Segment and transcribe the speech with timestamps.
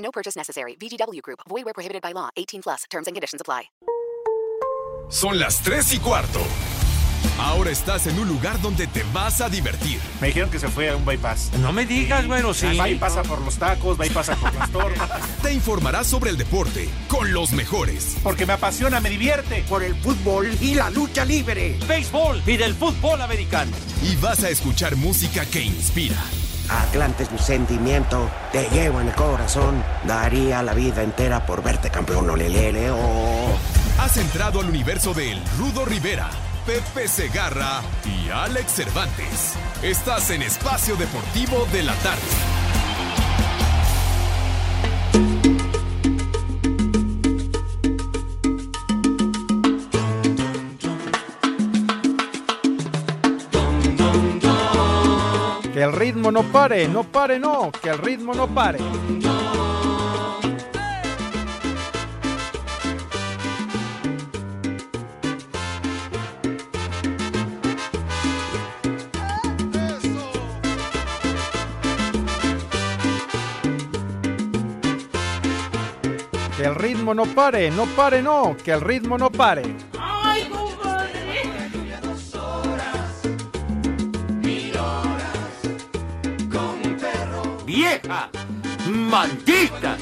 [0.00, 0.76] No purchase necessary.
[0.76, 1.40] VGW Group.
[1.48, 2.30] Void where prohibited by law.
[2.36, 2.84] 18 plus.
[2.90, 3.70] Terms and conditions apply.
[5.08, 6.40] Son las 3 y cuarto.
[7.38, 9.98] Ahora estás en un lugar donde te vas a divertir.
[10.20, 11.50] Me dijeron que se fue a un bypass.
[11.58, 12.76] No me digas, bueno, sí.
[12.76, 15.20] Va y pasa por los tacos, va y pasa por las tortas.
[15.42, 18.16] Te informarás sobre el deporte con los mejores.
[18.22, 19.64] Porque me apasiona, me divierte.
[19.68, 21.76] Por el fútbol y la lucha libre.
[21.88, 23.72] Béisbol y del fútbol americano.
[24.02, 26.22] Y vas a escuchar música que inspira.
[26.70, 29.82] Atlante es mi sentimiento, te llevo en el corazón.
[30.04, 33.58] Daría la vida entera por verte campeón, olelele, oh.
[33.98, 36.30] Has entrado al universo de El Rudo Rivera,
[36.64, 39.54] Pepe Segarra y Alex Cervantes.
[39.82, 42.69] Estás en Espacio Deportivo de la Tarde.
[55.80, 58.78] Que el ritmo no pare, no pare, no, que el ritmo no pare.
[76.58, 79.89] Que el ritmo no pare, no pare, no, que el ritmo no pare.
[89.10, 89.96] ¡Maldita!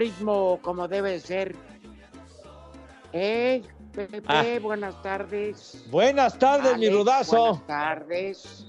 [0.00, 1.54] Ritmo como debe ser.
[3.12, 3.62] Eh,
[3.92, 4.44] Pepe, Ah.
[4.62, 5.84] buenas tardes.
[5.90, 7.36] Buenas tardes, mi Alex, rudazo.
[7.38, 8.66] Buenas tardes.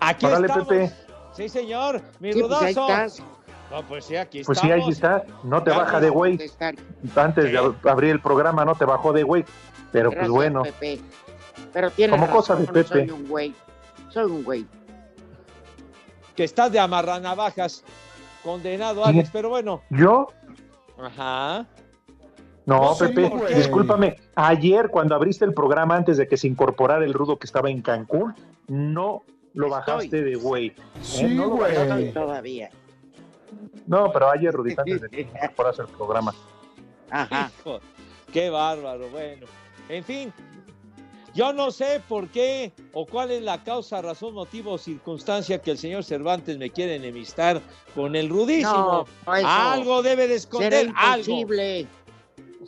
[0.00, 0.68] Aquí Órale, estamos.
[0.68, 0.92] Pepe.
[1.34, 2.88] Sí, señor, mi Sí, pues ahí rudazo.
[2.88, 3.22] estás.
[3.70, 4.86] No, pues sí, aquí Pues sí, estamos.
[4.86, 5.24] ahí está.
[5.42, 6.38] No te Ya baja de güey.
[7.16, 9.44] Antes de ab- abrir el programa no te bajó de güey.
[9.90, 10.62] Pero pues Gracias, bueno.
[10.62, 11.00] Pepe.
[11.72, 13.06] Pero tienes Como cosa de razón, no Pepe.
[13.06, 13.54] Soy un güey.
[14.10, 14.66] Soy un güey.
[16.36, 17.82] Que estás de amarranavajas.
[18.44, 19.04] Condenado.
[19.04, 19.82] Alex, pero bueno.
[19.90, 20.28] ¿Yo?
[20.98, 21.66] Ajá.
[22.66, 24.16] No, Pepe, discúlpame.
[24.36, 27.82] Ayer, cuando abriste el programa, antes de que se incorporara el rudo que estaba en
[27.82, 28.34] Cancún,
[28.68, 29.22] no
[29.54, 30.68] lo bajaste de güey.
[30.68, 30.76] ¿eh?
[31.02, 32.12] Sí, no, lo güey.
[32.12, 32.70] todavía.
[33.86, 36.34] No, pero ayer, Rudita, antes de que incorporase el programa.
[37.10, 37.50] Ajá.
[37.60, 37.80] Hijo,
[38.32, 39.46] qué bárbaro, bueno.
[39.88, 40.32] En fin,
[41.34, 45.72] yo no sé por qué o cuál es la causa, razón, motivo o circunstancia que
[45.72, 47.60] el señor Cervantes me quiere enemistar
[47.94, 49.06] con el rudísimo.
[49.26, 49.46] No, eso.
[49.48, 51.18] algo debe de Será esconder, algo.
[51.18, 51.86] imposible.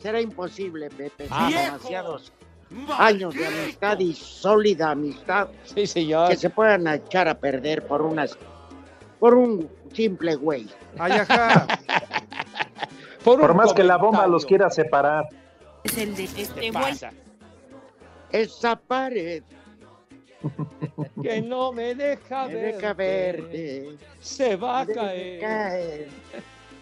[0.01, 1.27] Será imposible, Pepe.
[1.29, 1.49] Ah.
[1.49, 2.31] Demasiados
[2.97, 6.29] años de amistad y sólida amistad Sí, señor.
[6.29, 8.37] que se puedan echar a perder por unas
[9.19, 10.67] por un simple güey.
[10.99, 11.65] Ay, ajá.
[13.23, 15.25] Por, Por más que la bomba los quiera separar.
[15.83, 16.93] Es el de ¿Qué este güey.
[18.31, 19.43] Esa pared
[21.21, 23.97] Que no me deja me deja verte.
[24.21, 25.39] Se va a caer.
[25.39, 26.07] caer.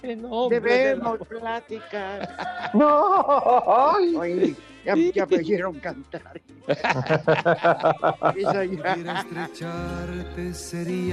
[0.03, 0.77] En nombre de la-
[1.15, 2.71] Debemos platicar.
[2.73, 3.63] No,
[3.95, 4.15] ay.
[4.15, 6.41] Oye, ya, ya me oyeron cantar.
[8.35, 9.25] Eso ya.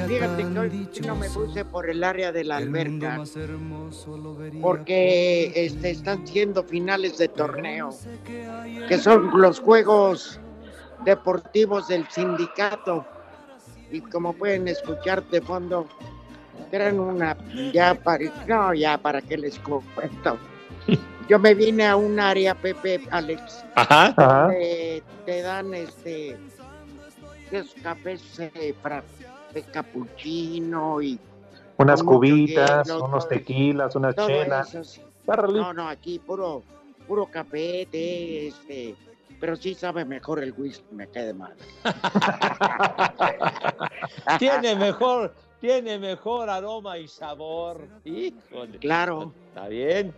[0.07, 3.23] Fíjate que hoy no me puse por el área de la alberca
[4.61, 7.91] porque este, están siendo finales de torneo,
[8.89, 10.41] que son los juegos
[11.05, 13.07] deportivos del sindicato.
[13.91, 15.87] Y como pueden escuchar de fondo,
[16.71, 17.37] eran una,
[17.73, 20.39] ya para, no, ya para que les cuento.
[21.29, 24.13] Yo me vine a un área, Pepe, Alex, Ajá.
[24.17, 24.43] Ajá.
[24.49, 26.37] donde te dan este,
[27.51, 31.19] esos cafés eh, frappé capuchino y
[31.79, 34.75] Unas cubitas, hielo, unos tequilas, unas chelas.
[34.75, 34.85] eso.
[34.85, 35.01] sí.
[35.25, 35.59] Bárrale.
[35.61, 36.63] No, no, aquí puro,
[37.07, 38.95] puro café, té, este,
[39.41, 41.55] pero sí sabe mejor el whisky, me quede mal.
[44.39, 47.87] tiene mejor, tiene mejor aroma y sabor.
[48.05, 48.79] Híjole.
[48.79, 49.33] Claro.
[49.49, 50.13] Está bien.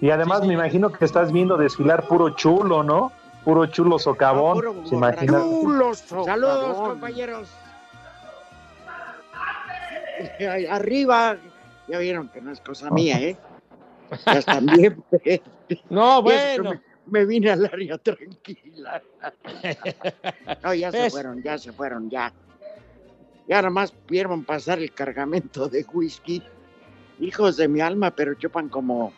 [0.00, 3.12] Y además me imagino que estás viendo desfilar puro chulo, ¿no?
[3.44, 4.54] Puro chulo socavón.
[4.54, 5.38] Puro ¿Se imagina?
[5.40, 7.48] Chulos, Saludos, compañeros.
[10.70, 11.36] Arriba,
[11.88, 13.36] ya vieron que no es cosa mía, ¿eh?
[14.26, 15.02] Ya están bien.
[15.90, 16.70] No, bueno.
[16.70, 16.80] Me,
[17.20, 19.02] me vine al área tranquila.
[20.62, 22.32] No, ya se Es- fueron, ya se fueron, ya.
[23.46, 26.42] Ya nomás vieron pasar el cargamento de whisky.
[27.20, 29.12] Hijos de mi alma, pero chupan como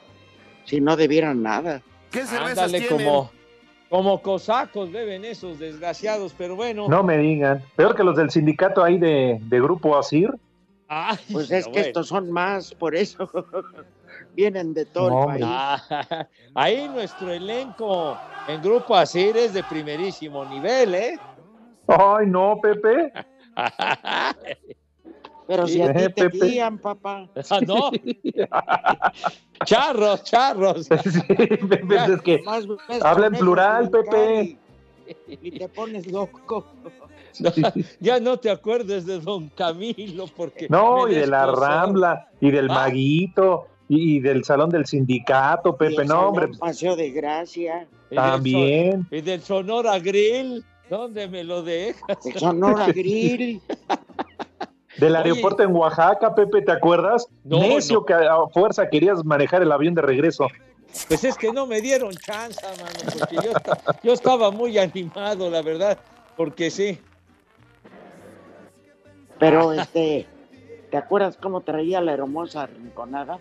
[0.70, 1.82] si no debieran nada.
[2.12, 3.28] ¿Qué Ándale como,
[3.88, 6.86] como cosacos beben esos desgraciados, pero bueno.
[6.88, 7.60] No me digan.
[7.74, 10.30] Peor que los del sindicato ahí de, de Grupo Asir.
[10.86, 11.86] Ay, Pues es que bueno.
[11.88, 13.28] estos son más, por eso
[14.34, 15.44] vienen de todo No, el país.
[15.44, 18.16] Ah, ahí nuestro elenco
[18.46, 21.18] en grupo Asir es de primerísimo nivel, ¿eh?
[21.88, 23.12] Ay, no, Pepe.
[25.50, 27.28] Pero si a ti te guían, papá.
[27.50, 27.90] Ah, no.
[29.64, 30.86] charros, charros.
[30.86, 31.20] Sí,
[31.68, 32.42] Pepe, es que
[33.02, 34.56] habla en plural, Pepe.
[35.26, 36.66] Y, te pones loco.
[37.38, 37.50] No,
[38.00, 40.66] ya no te acuerdes de Don Camilo, porque.
[40.68, 41.46] No, y de la.
[41.46, 42.74] Rambla, y del Ah.
[42.74, 46.04] Maguito, y, y del Salón del Sindicato, Pepe.
[46.04, 47.86] No, hombre, Paseo de Gracia.
[48.10, 48.92] Y del también.
[48.92, 50.64] Son- Y del Sonora Grill.
[50.90, 52.18] ¿Dónde me lo dejas?
[52.26, 53.60] El Sonora Grill.
[55.00, 55.30] Del Oye.
[55.30, 57.26] aeropuerto en Oaxaca, Pepe, ¿te acuerdas?
[57.42, 58.04] No, Necio no.
[58.04, 60.46] que a fuerza querías manejar el avión de regreso.
[61.08, 63.52] Pues es que no me dieron chance, mano, porque yo,
[64.02, 65.98] yo estaba muy animado, la verdad,
[66.36, 67.00] porque sí.
[69.38, 70.26] Pero este,
[70.90, 73.38] ¿te acuerdas cómo traía la hermosa rinconada?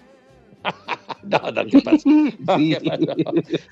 [1.23, 1.97] No, no, ¿qué pasa?
[2.57, 2.77] Sí.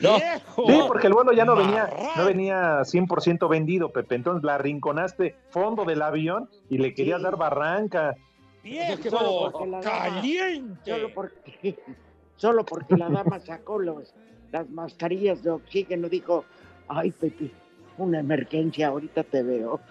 [0.01, 4.15] No, Sí, porque el vuelo ya no venía, no venía 100% vendido, Pepe.
[4.15, 7.23] Entonces la rinconaste fondo del avión y le querías Sí.
[7.23, 8.15] dar barranca.
[8.63, 10.91] viejo, Solo porque la dama- caliente.
[10.91, 11.75] Solo porque,
[12.35, 14.13] solo porque la dama sacó los,
[14.51, 16.43] las mascarillas de oxígeno, dijo,
[16.89, 17.51] ay Pepe,
[17.97, 19.79] una emergencia, ahorita te veo.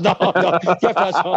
[0.00, 1.34] No, no, no, ¿qué pasó?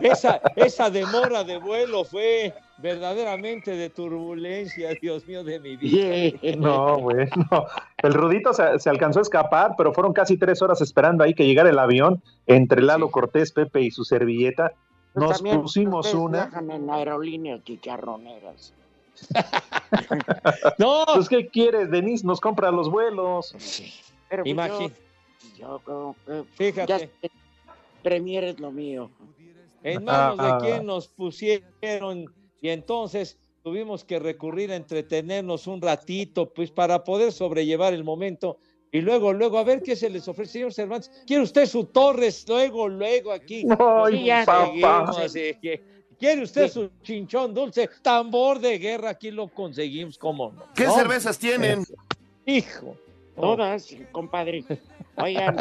[0.00, 6.38] Esa, esa demora de vuelo fue verdaderamente de turbulencia, Dios mío de mi vida.
[6.58, 7.26] No, bueno.
[7.98, 11.46] El Rudito se, se alcanzó a escapar, pero fueron casi tres horas esperando ahí que
[11.46, 14.72] llegara el avión entre Lalo Cortés, Pepe y su servilleta.
[15.14, 16.50] Pues Nos también pusimos una.
[16.70, 18.72] en aerolíneas chicharroneras.
[20.78, 22.26] No, Pues, ¿qué quieres, Denise?
[22.26, 23.54] Nos compra los vuelos.
[24.28, 25.00] Pero pues imagínate.
[25.58, 27.10] yo, yo como que Fíjate.
[27.22, 27.28] ya
[28.02, 29.10] Premier es lo mío.
[29.82, 30.58] en manos Ah.
[30.60, 37.04] de quien nos pusieron y entonces tuvimos que recurrir a entretenernos un ratito, pues para
[37.04, 38.58] poder sobrellevar el momento
[38.92, 41.10] y luego, luego, a ver qué se les ofrece, señor Cervantes.
[41.26, 42.44] ¿Quiere usted su Torres?
[42.48, 43.64] Luego, luego aquí.
[43.66, 44.02] Papá.
[44.04, 47.90] conseguimos, así que, ¿Quiere usted su chinchón dulce?
[48.02, 50.64] Tambor de guerra, aquí lo conseguimos, ¿cómo no?
[50.74, 51.84] ¿Qué No, cervezas tienen?
[52.46, 52.96] Hijo.
[53.36, 54.64] Todas, compadre.
[55.16, 55.56] Oigan,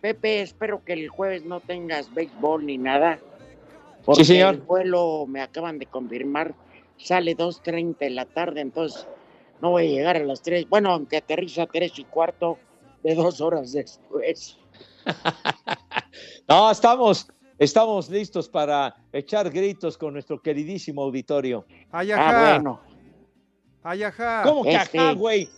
[0.00, 3.18] Pepe, espero que el jueves no tengas béisbol ni nada.
[4.04, 4.54] Porque Sí, señor.
[4.54, 6.54] el vuelo, me acaban de confirmar,
[6.96, 9.06] sale 2.30 de la tarde, entonces
[9.60, 10.68] no voy a llegar a las 3.
[10.68, 12.58] Bueno, aunque aterriza a 3 y cuarto
[13.02, 14.58] de dos horas después.
[16.48, 17.26] No, estamos,
[17.58, 21.64] estamos listos para echar gritos con nuestro queridísimo auditorio.
[21.90, 22.40] Ay, Ah, ajá.
[22.54, 22.80] bueno.
[23.82, 24.42] Ay, ajá.
[24.44, 25.48] ¿Cómo que Este- acá, güey?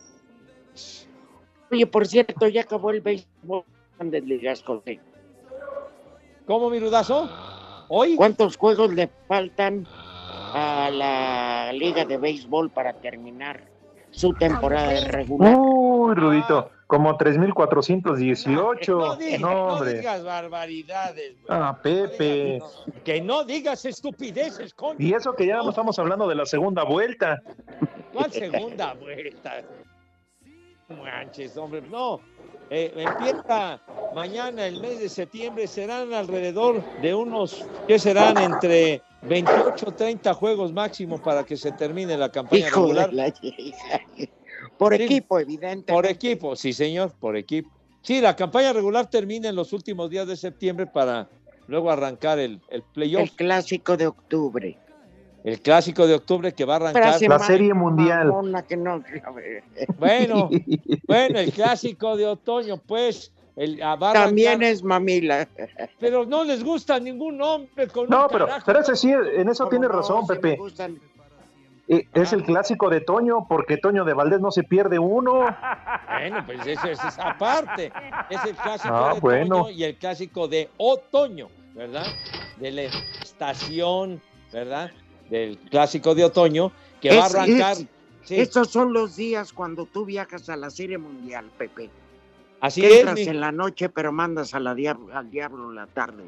[1.75, 3.65] Oye, por cierto, ya acabó el béisbol
[3.99, 5.01] de Ligas José.
[6.47, 7.29] ¿Cómo, mi rudazo?
[7.89, 8.15] ¿Hoy?
[8.15, 9.85] ¿Cuántos juegos le faltan
[10.53, 13.65] a la Liga de Béisbol para terminar
[14.13, 15.57] su temporada de regular?
[15.59, 18.47] Uy, Rudito, como 3.418.
[18.53, 21.35] No, digas, No, no digas barbaridades.
[21.49, 22.63] Ah, Pepe.
[23.03, 24.95] Que no digas estupideces, coño.
[25.01, 27.43] Y eso que ya no estamos hablando de la segunda vuelta.
[28.13, 29.65] ¿Cuál segunda vuelta?
[30.95, 32.21] Manches, hombre, no.
[32.71, 33.81] Eh, empieza
[34.13, 38.39] mañana el mes de septiembre, serán alrededor de unos, ¿qué serán?
[38.39, 43.13] Entre 28 30 juegos máximo para que se termine la campaña Hijo regular.
[43.13, 43.33] la.
[44.79, 45.03] Por Sí.
[45.03, 45.93] equipo, evidente.
[45.93, 47.71] Por equipo, sí, señor, por equipo.
[48.03, 51.29] Sí, la campaña regular termina en los últimos días de septiembre para
[51.67, 54.79] luego arrancar el, el playoff, El clásico de octubre.
[55.45, 57.21] El clásico de octubre que va a arrancar.
[57.29, 58.29] La serie mundial.
[58.29, 59.03] mamona que no-
[59.99, 60.49] Bueno,
[61.07, 65.47] bueno, el clásico de otoño, pues, el, ah, También es mamila.
[66.01, 69.65] pero no les gusta ningún nombre con No, un pero, pero ese sí, en eso
[69.65, 69.93] ¿Cómo tiene no?
[69.93, 70.59] razón, Pepe.
[71.87, 75.45] eh, es el clásico de Toño, porque Toño de Valdés no se pierde uno.
[76.09, 77.93] Bueno, pues eso es esa parte.
[78.31, 79.61] Es el clásico Ah, de bueno.
[79.61, 82.07] otoño y el clásico de otoño, ¿verdad?
[82.57, 82.83] De la
[83.23, 84.21] estación,
[84.53, 84.91] ¿verdad?
[85.31, 87.73] Del clásico de otoño que va a arrancar.
[87.73, 87.87] es-
[88.25, 91.91] sí, Estos son los días cuando tú viajas a la Serie Mundial, Pepe.
[92.61, 92.97] así Que es.
[93.01, 96.25] entras mi- en la noche, pero mandas a la diablo, al diablo en la tarde.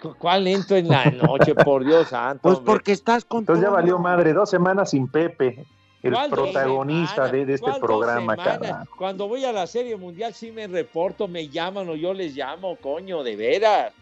[0.00, 2.40] ¿Cu- ¿Cuál entro en la noche, por Dios santo?
[2.42, 5.64] Pues porque estás con Entonces ya valió madre, dos semanas sin Pepe,
[6.02, 8.86] el ¿Cuál dos protagonista de, de este ¿Cuál dos programa, carajo.
[8.96, 12.76] Cuando voy a la Serie Mundial sí me reporto, me llaman o yo les llamo,
[12.76, 13.92] coño, de veras.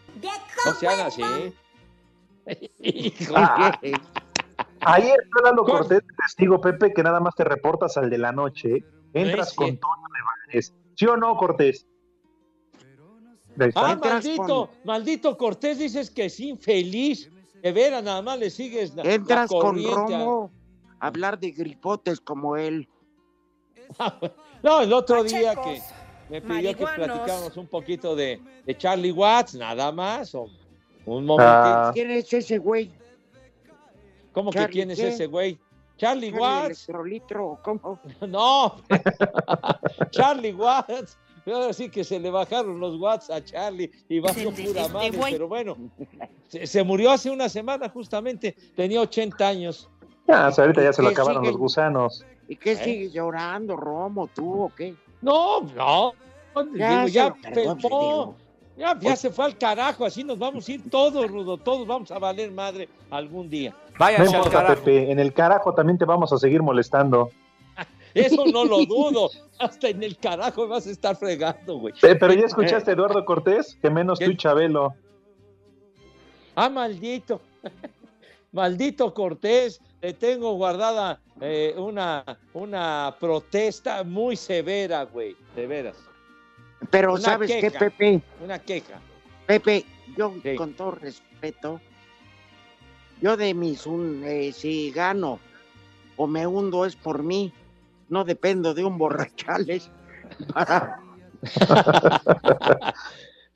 [0.65, 1.21] No sean así.
[3.35, 3.79] Ah,
[4.81, 8.83] Ahí está Lalo Cortés, testigo Pepe, que nada más te reportas al de la noche.
[9.13, 9.67] Entras es con.
[9.77, 10.73] Toño de Valdés.
[10.95, 11.85] ¿Sí o no, Cortés?
[13.75, 17.29] Ah, Entras maldito, maldito Cortés, dices que es infeliz.
[17.61, 20.49] De veras, nada más le sigues la, la Entras con Romo
[21.01, 22.87] a hablar de gripotes como él.
[24.61, 25.81] No, el otro día que
[26.29, 30.35] me pidió que platicáramos un poquito de, de Charlie Watts, nada más.
[31.05, 31.51] Un momento.
[31.51, 32.91] Ah, ¿Quién es ese güey?
[34.31, 35.07] ¿Cómo que Charlie, quién es ¿qué?
[35.09, 35.57] ese güey?
[35.97, 36.65] Charlie Charlie Watts.
[36.89, 37.99] Electrolitro, ¿cómo?
[38.27, 38.75] No,
[40.11, 41.17] Charlie Watts.
[41.45, 44.81] Ahora sí que se le bajaron los watts a Charlie y va con Este- pura
[44.81, 45.77] este madre, pero bueno,
[46.47, 49.89] se, se murió hace una semana justamente, tenía 80 años.
[50.27, 52.25] ya, sea, ahorita ya se lo Que acabaron siguen- los gusanos.
[52.47, 52.83] ¿Y qué ¿Eh?
[52.83, 54.93] sigues llorando, Romo, tú o qué?
[55.21, 56.13] No, no,
[56.75, 58.35] Ya digo, se ya lo perdón.
[58.79, 62.09] Ya, ya se fue al carajo, así nos vamos a ir todos, Rudo, todos vamos
[62.11, 63.71] a valer madre algún día.
[63.91, 64.75] No Váyanse al carajo.
[64.75, 67.29] Pepe, en el carajo también te vamos a seguir molestando.
[68.13, 71.93] Eso no lo dudo, hasta en el carajo vas a estar fregando, güey.
[72.01, 74.25] Pe- Pero ya escuchaste a Eduardo Cortés, que menos ¿Qué?
[74.25, 74.93] tú y Chabelo.
[76.55, 77.39] Ah, maldito.
[78.51, 85.95] Maldito Cortés, le tengo guardada eh, una, una protesta muy severa, güey, de veras.
[86.89, 87.71] Pero Una ¿sabes qué.
[87.71, 88.21] Pepe?
[88.43, 88.99] Una queja.
[89.45, 89.85] Pepe,
[90.17, 90.55] yo Sí.
[90.55, 91.81] con todo respeto,
[93.21, 95.39] yo de mis, un, eh, si gano
[96.15, 97.51] o me hundo es por mí,
[98.09, 99.89] no dependo de un borrachales
[100.53, 100.99] para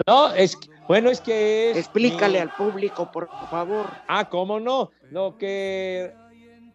[0.07, 1.77] No, es que- bueno, es que es.
[1.77, 3.87] explícale al público, por favor.
[4.07, 4.91] Ah, cómo no.
[5.11, 6.11] Lo que,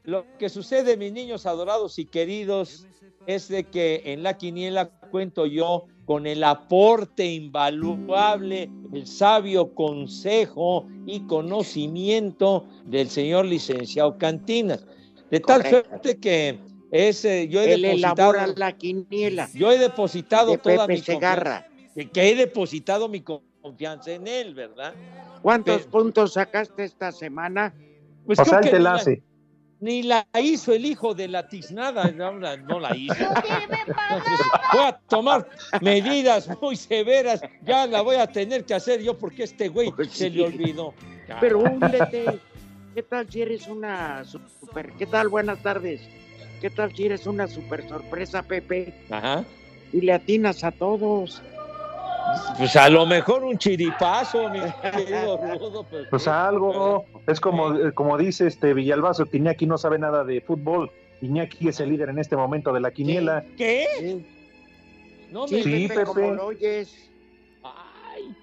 [0.05, 2.87] lo que sucede, mis niños adorados y queridos,
[3.27, 10.89] es de que en la quiniela cuento yo con el aporte invaluable, el sabio consejo
[11.05, 14.87] y conocimiento del señor licenciado Cantinas.
[15.31, 15.91] De tal Correcto.
[15.91, 16.59] suerte que
[16.91, 20.95] es, eh, yo he Él depositado, elabora la quiniela yo he depositado de toda Pepe
[20.95, 21.67] mi Segarra.
[21.67, 24.95] confianza, que, que he depositado mi confianza en él, ¿verdad?
[25.43, 27.75] ¿Cuántos puntos sacaste esta semana?
[28.25, 29.23] Pues O creo sea, que el te la- hace.
[29.81, 33.15] Ni la hizo el hijo de la tiznada, no, la- no la hizo.
[33.15, 35.49] Entonces, voy a tomar
[35.81, 40.11] medidas muy severas, ya la voy a tener que hacer yo porque este güey Pues
[40.11, 40.31] se sí.
[40.31, 40.95] le olvidó.
[41.41, 42.41] Pero húndete.
[42.95, 44.91] ¿Qué tal si eres una super?
[44.99, 45.29] ¿Qué tal?
[45.29, 46.01] Buenas tardes.
[46.61, 48.93] ¿Qué tal si eres una super sorpresa, Pepe?
[49.11, 49.45] Ajá.
[49.93, 51.41] Y le atinas a todos.
[52.57, 55.85] Pues a lo mejor un chiripazo, mi querido Rudo.
[55.85, 60.41] Pues, Pues algo, es como, como dice este Villalbazo, que Iñaki no sabe nada de
[60.41, 60.91] fútbol.
[61.21, 63.45] Iñaki es el líder en este momento de la quiniela.
[63.57, 63.87] ¿Qué?
[63.99, 64.27] Sí,
[65.31, 67.11] No sí, me Sí, Pepe, como lo oyes.
[67.63, 68.35] Ay,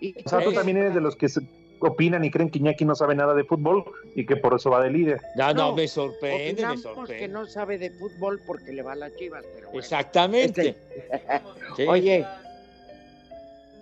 [0.00, 0.56] Y- O sea, tú Sí.
[0.56, 1.40] también eres de los que se-
[1.80, 4.82] opinan y creen que Iñaki no sabe nada de fútbol y que por eso va
[4.82, 5.20] de líder.
[5.36, 7.18] ya no, No, me sorprende, me sorprende.
[7.18, 9.80] que no sabe de fútbol porque le va a las chivas, pero bueno.
[9.80, 10.76] Exactamente.
[11.76, 11.82] Sí.
[11.88, 12.24] Oye,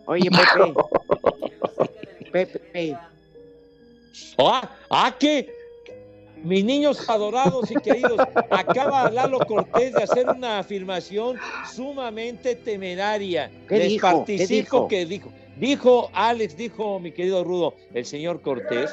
[0.07, 0.75] oye, Pepe.
[2.33, 2.97] Pepe,
[4.39, 5.53] Ah, ah, que
[6.43, 8.19] mis niños adorados y queridos,
[8.51, 11.39] acaba Lalo Cortés de hacer una afirmación
[11.73, 13.51] sumamente temeraria.
[13.69, 14.25] ¿Qué Les dijo?
[14.25, 14.89] ¿Qué dijo?
[14.89, 15.33] que dijo.
[15.57, 18.91] Dijo Alex, dijo mi querido Rudo, el señor Cortés,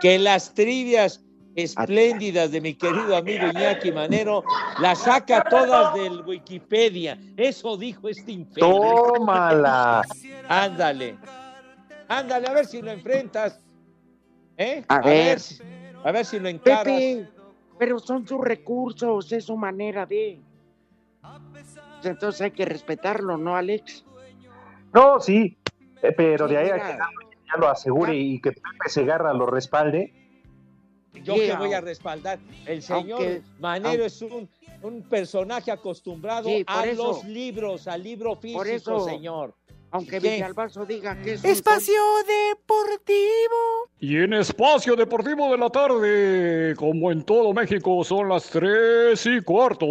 [0.00, 1.24] que las trivias
[1.54, 4.42] espléndidas de mi querido amigo Iñaki Manero
[4.80, 7.18] las saca todas del Wikipedia.
[7.36, 8.60] Eso dijo este infeliz.
[8.68, 10.02] ¡Tómala!
[10.48, 11.16] Ándale.
[12.08, 13.58] Ándale, a ver si lo enfrentas.
[14.56, 14.84] ¿Eh?
[14.88, 15.40] A ver.
[15.40, 15.58] si-
[16.04, 16.84] a ver si lo encaras.
[16.84, 17.28] Pepe,
[17.78, 20.40] pero son sus recursos, es su manera de.
[21.52, 21.66] Pues
[22.04, 24.04] Entonces hay que respetarlo, ¿no, Alex?
[24.92, 25.56] No, sí,
[26.02, 30.21] eh, pero de ahí a que ya lo asegure y que Pepe Segarra lo respalde.
[31.22, 32.38] Yo Sí, que voy a respaldar.
[32.66, 34.48] El señor aunque- Manero aunque- es un,
[34.82, 37.02] un personaje acostumbrado Sí, a eso.
[37.06, 39.04] los libros, al libro físico, eso.
[39.04, 39.54] señor.
[39.94, 40.30] Aunque ¿Qué?
[40.36, 43.90] Villalbazo diga que es un Espacio Deportivo.
[44.00, 49.42] Y en Espacio Deportivo de la tarde, como en todo México, son las tres y
[49.42, 49.86] cuarto.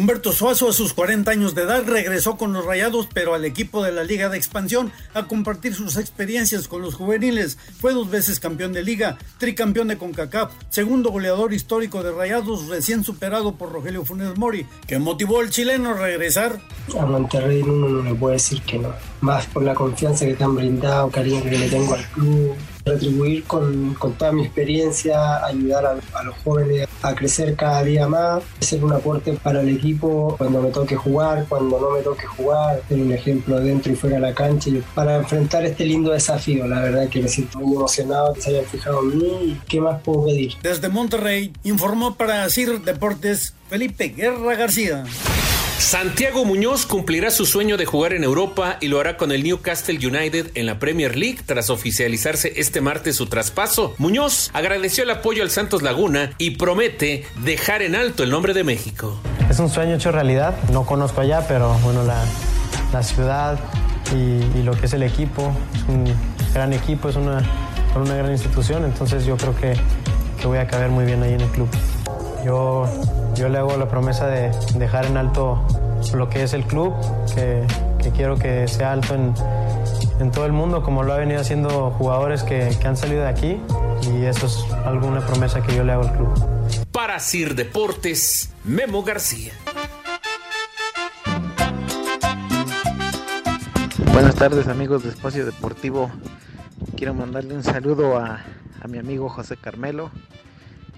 [0.00, 3.84] Humberto Suazo a sus 40 años de edad regresó con los Rayados, pero al equipo
[3.84, 7.58] de la Liga de Expansión a compartir sus experiencias con los juveniles.
[7.78, 13.04] Fue dos veces campeón de liga, tricampeón de CONCACAF, segundo goleador histórico de Rayados, recién
[13.04, 16.58] superado por Rogelio Funes Mori, que motivó al chileno a regresar.
[16.98, 18.94] A Monterrey no le puede decir que no.
[19.20, 22.56] Más por la confianza que te han brindado, cariño que le tengo al club.
[22.84, 28.42] Retribuir con, con toda mi experiencia, ayudar a, los jóvenes a crecer cada día más,
[28.60, 32.82] ser un aporte para el equipo cuando me toque jugar, cuando no me toque jugar,
[32.88, 36.66] ser un ejemplo dentro y fuera de la cancha para enfrentar este lindo desafío.
[36.66, 40.00] La verdad que me siento muy emocionado que se hayan fijado en mí qué más
[40.02, 40.54] puedo pedir.
[40.62, 45.04] Desde Monterrey informó para CIR Deportes Felipe Guerra García.
[45.80, 49.96] Santiago Muñoz cumplirá su sueño de jugar en Europa y lo hará con el Newcastle
[49.96, 53.94] United en la Premier League tras oficializarse este martes su traspaso.
[53.96, 58.62] Muñoz agradeció el apoyo al Santos Laguna y promete dejar en alto el nombre de
[58.62, 59.18] México.
[59.48, 60.54] Es un sueño hecho realidad.
[60.70, 62.24] No conozco allá, pero bueno, la,
[62.92, 63.58] la ciudad
[64.14, 66.04] y, lo que es el equipo es un
[66.52, 67.42] gran equipo, es una,
[67.96, 68.84] una gran institución.
[68.84, 69.72] Entonces yo creo que,
[70.40, 71.70] que voy a caber muy bien ahí en el club.
[72.44, 72.84] Yo,
[73.40, 75.66] yo le hago la promesa de dejar en alto
[76.12, 76.92] lo que es el club,
[77.34, 77.66] que,
[78.02, 79.32] que quiero que sea alto en,
[80.20, 83.28] en, todo el mundo, como lo ha venido haciendo jugadores que, que han salido de
[83.28, 83.58] aquí.
[84.12, 86.28] Y eso es alguna promesa que yo le hago al club.
[86.92, 89.54] Para Sir Deportes, Memo García.
[94.12, 96.10] Buenas tardes amigos de Espacio Deportivo.
[96.94, 98.44] Quiero mandarle un saludo a,
[98.82, 100.10] a mi amigo José Carmelo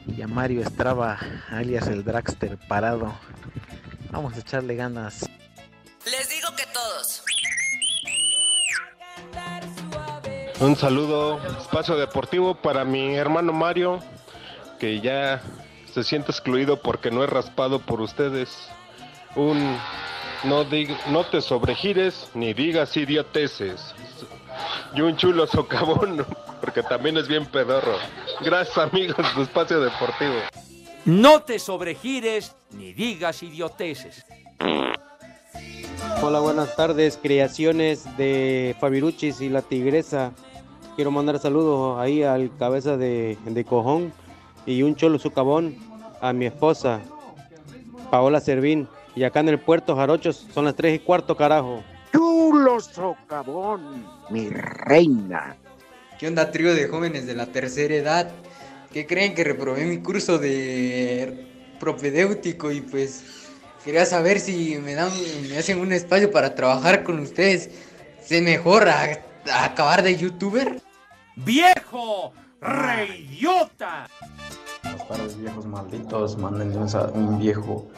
[0.06, 1.18] y a Mario Estraba,
[1.50, 3.12] alias el Dragster parado.
[4.10, 5.28] Vamos a echarle ganas.
[6.04, 7.22] Les digo que todos.
[10.60, 14.00] Un saludo, espacio deportivo para mi hermano Mario,
[14.78, 15.42] que ya
[15.92, 18.68] se siente excluido porque no es raspado por ustedes.
[19.34, 19.76] Un
[20.44, 23.94] no, dig- no te sobregires ni digas idioteces.
[24.94, 26.24] Y un chulo socavón,
[26.60, 27.96] porque también es bien pedorro.
[28.40, 30.34] Gracias amigos de Espacio Deportivo.
[31.04, 34.24] No te sobregires ni digas idioteces.
[36.22, 40.32] Hola, buenas tardes, creaciones de Fabiruchis y la Tigresa.
[40.94, 44.12] Quiero mandar saludos ahí al cabeza de, de cojón
[44.66, 45.76] y un cholo sucabón
[46.20, 47.00] a mi esposa,
[48.10, 48.88] Paola Servín.
[49.16, 51.82] Y acá en el puerto Jarochos son las 3 y cuarto, carajo.
[52.62, 55.56] Chulo socavón, mi reina.
[56.16, 58.30] ¿Qué onda, trío de jóvenes de la tercera edad?
[58.92, 61.44] ¿Qué creen que reprobé mi curso de
[61.80, 63.24] propedéutico y pues
[63.84, 65.10] quería saber si me dan,
[65.50, 67.68] me hacen un espacio para trabajar con ustedes?
[68.24, 69.18] ¿Se mejora
[69.52, 70.80] a acabar de youtuber?
[71.34, 72.32] ¡Viejo!
[72.60, 74.06] ¡Reyota!
[74.84, 76.36] Buenas tardes, viejos malditos.
[76.86, 77.90] Sa- un viejo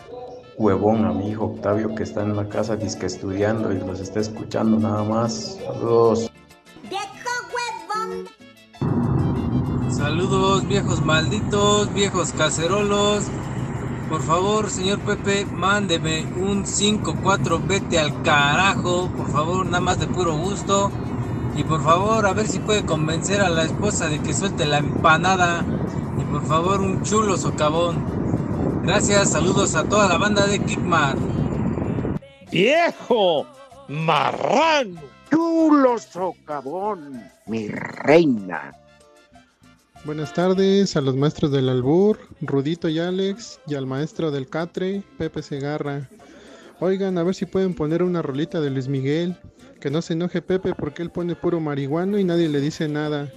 [0.56, 4.20] huevón a mi hijo Octavio que está en la casa disque estudiando y los está
[4.20, 5.58] escuchando nada más.
[5.64, 6.30] Saludos.
[9.90, 13.24] Saludos viejos malditos, viejos cacerolos.
[14.08, 19.08] Por favor, señor Pepe, mándeme un 5-4, vete al carajo.
[19.16, 20.90] Por favor, nada más de puro gusto.
[21.56, 24.78] Y por favor, a ver si puede convencer a la esposa de que suelte la
[24.78, 25.64] empanada.
[26.20, 28.04] Y por favor, un chulo socavón.
[28.84, 31.16] Gracias, saludos a toda la banda de Kickmar.
[32.52, 33.46] ¡Viejo!
[33.88, 35.00] ¡Marrano!
[35.30, 38.72] ¡Chulo socavón, mi reina!
[40.04, 45.02] Buenas tardes a los maestros del Albur, Rudito y Alex, y al maestro del Catre,
[45.16, 46.06] Pepe Segarra.
[46.78, 49.34] Oigan, a ver si pueden poner una rolita de Luis Miguel.
[49.80, 53.32] Que no se enoje Pepe porque él pone puro marihuano y nadie le dice nada.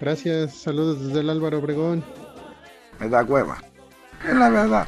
[0.00, 2.04] Gracias, saludos desde el Álvaro Obregón.
[3.00, 3.71] Me da hueva.
[4.24, 4.86] Es la verdad.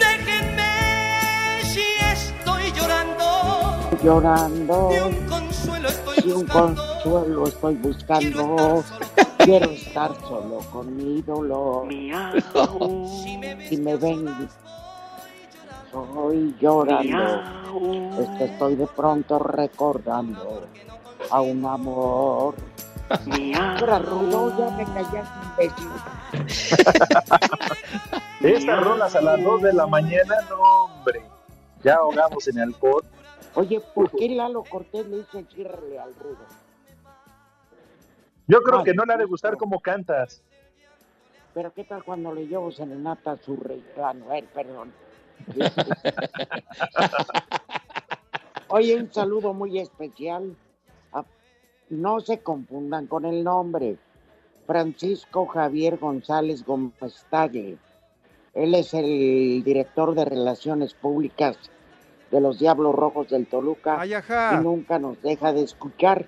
[0.00, 0.62] Déjenme
[1.64, 3.24] si estoy llorando.
[4.02, 4.90] Llorando.
[4.92, 8.82] Y un consuelo estoy Y un consuelo estoy buscando.
[9.44, 11.88] Quiero estar solo con mi dolor.
[13.68, 14.28] Si me ven,
[15.86, 17.40] estoy llorando.
[18.20, 20.66] Es que estoy de pronto recordando
[21.30, 22.54] a un amor.
[23.58, 25.88] Ahora, Rulo, ya me callas, imbécil.
[28.56, 31.22] Estas rolas a las 2 de la mañana, no, hombre.
[31.82, 33.04] ya ahogamos en alcohol.
[33.54, 36.61] Oye, ¿por qué Lalo Cortés le dice ciérrale al rudo?
[38.52, 40.42] Yo creo que no le ha de gustar cómo cantas.
[41.54, 44.26] Pero ¿qué tal cuando le llevo serenata a su reclamo?
[44.30, 44.92] A ver, perdón.
[48.68, 50.54] Oye, un saludo muy especial.
[51.14, 51.24] a-
[51.88, 53.96] no se confundan con el nombre.
[54.66, 57.78] Francisco Javier González Gómez Tagle.
[58.52, 61.56] Él es el director de Relaciones Públicas
[62.30, 63.96] de los Diablos Rojos del Toluca
[64.60, 66.26] y nunca nos deja de escuchar.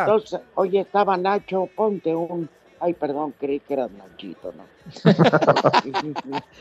[0.00, 2.48] Entonces, oye, estaba Nacho, ponte un...
[2.80, 4.64] Ay, perdón, creí que eras Nachito, ¿no?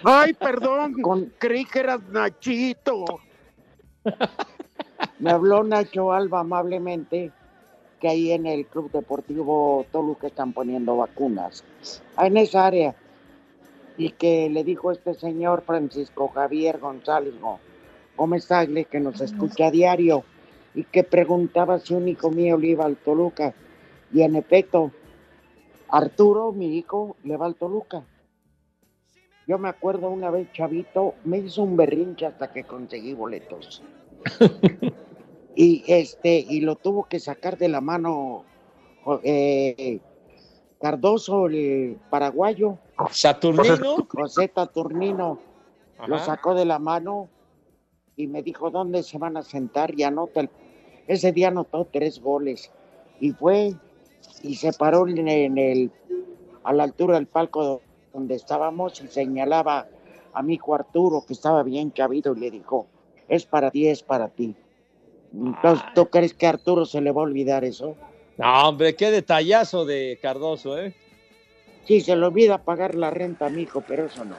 [0.03, 0.93] Ay, perdón,
[1.39, 3.03] creí que eras Nachito.
[5.19, 7.31] Me habló Nacho Alba amablemente
[7.99, 11.63] que ahí en el Club Deportivo Toluca están poniendo vacunas
[12.17, 12.95] ah, en esa área
[13.97, 17.59] y que le dijo este señor Francisco Javier González Gó-
[18.17, 20.25] Gómez Tagle que nos escucha a diario
[20.75, 23.53] y que preguntaba si un hijo mío le iba al Toluca
[24.11, 24.91] y en efecto
[25.89, 28.03] Arturo, mi hijo, le va al Toluca.
[29.47, 33.83] Yo me acuerdo una vez, chavito, me hizo un berrinche hasta que conseguí boletos.
[35.55, 38.45] y este, y lo tuvo que sacar de la mano
[39.23, 39.99] eh,
[40.81, 42.77] Cardoso, el paraguayo.
[43.11, 44.07] ¿Saturnino?
[44.09, 45.39] José Saturnino.
[46.07, 47.29] Lo sacó de la mano
[48.15, 50.41] y me dijo dónde se van a sentar y anota.
[50.41, 50.49] el-
[51.07, 52.71] Ese día anotó tres goles
[53.19, 53.73] y fue
[54.41, 55.91] y se paró en el,
[56.63, 57.81] a la altura del palco
[58.13, 59.87] donde estábamos y señalaba
[60.33, 62.87] a mi hijo Arturo que estaba bien chavido y le dijo,
[63.27, 64.55] es para ti, es para ti.
[65.33, 67.95] Entonces, ¿tú crees que a Arturo se le va a olvidar eso?
[68.37, 70.93] No, hombre, qué detallazo de Cardoso, ¿eh?
[71.85, 74.35] Sí, se le olvida pagar la renta a mi hijo, pero eso no.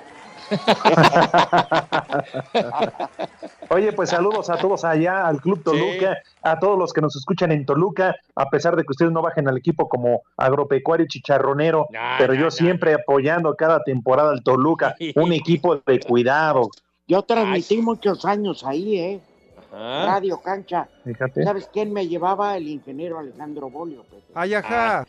[3.71, 7.53] Oye, pues saludos a todos allá, al Club Toluca, a todos los que nos escuchan
[7.53, 12.35] en Toluca, a pesar de que ustedes no bajen al equipo como agropecuario chicharronero, pero
[12.35, 16.69] yo siempre apoyando cada temporada al Toluca, un equipo de cuidado.
[17.07, 19.21] Yo transmití muchos años ahí, ¿eh?
[19.77, 20.05] Ah.
[20.07, 20.89] Radio Cancha.
[21.05, 21.43] Fíjate.
[21.43, 22.57] ¿Sabes quién me llevaba?
[22.57, 24.05] El ingeniero Alejandro Bolio.
[24.05, 24.23] Pepe.
[24.35, 25.05] Ay, ajá.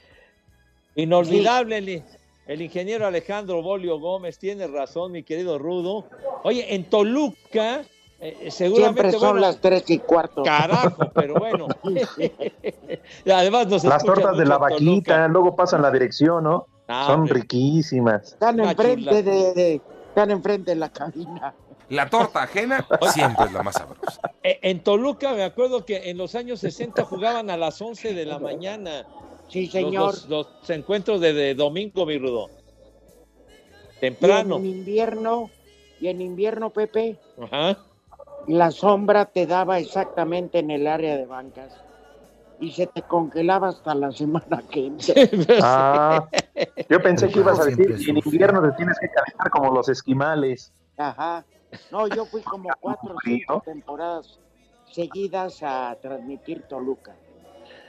[0.95, 2.03] Inolvidable el,
[2.47, 6.05] el ingeniero Alejandro Bolio Gómez, tiene razón, mi querido Rudo.
[6.43, 7.81] Oye, en Toluca,
[8.19, 9.01] eh, seguramente.
[9.01, 10.43] Siempre son bueno, las tres y cuarto.
[10.43, 11.67] Carajo, pero bueno.
[13.33, 14.75] Además, nos Las tortas de la Toluca.
[14.75, 16.67] vaquita, luego pasan la dirección, ¿no?
[16.87, 18.33] Ah, Son riquísimas.
[18.33, 21.53] Están enfrente de, de- están enfrente de la cabina.
[21.89, 24.21] La torta ajena siempre es la más sabrosa.
[24.43, 28.25] Eh, En Toluca, me acuerdo que en los años 60 jugaban a las 11 de
[28.27, 29.03] la mañana.
[29.47, 30.13] Sí, Los- señor.
[30.13, 32.49] Los, los encuentros de, de domingo, mi Rudo.
[33.97, 34.57] Y Temprano.
[34.57, 35.49] en invierno,
[35.99, 37.77] y en invierno, Pepe, Ajá.
[38.47, 41.73] la sombra te daba exactamente en el área de bancas
[42.59, 45.13] y se te congelaba hasta la semana que entra.
[45.63, 46.27] Ah,
[46.89, 50.73] yo pensé que ibas a decir en invierno te tienes que calentar como los esquimales.
[50.97, 51.45] Ajá.
[51.91, 54.39] No, yo fui como cuatro o cinco temporadas
[54.91, 57.15] seguidas a transmitir Toluca.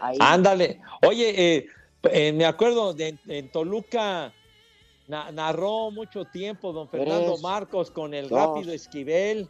[0.01, 0.17] Ahí.
[0.21, 0.81] Ándale.
[1.07, 1.67] Oye, eh,
[2.05, 4.33] eh, me acuerdo de en Toluca
[5.09, 8.39] na- narró mucho tiempo don Fernando Tres, Marcos con el dos.
[8.39, 9.49] rápido Esquivel.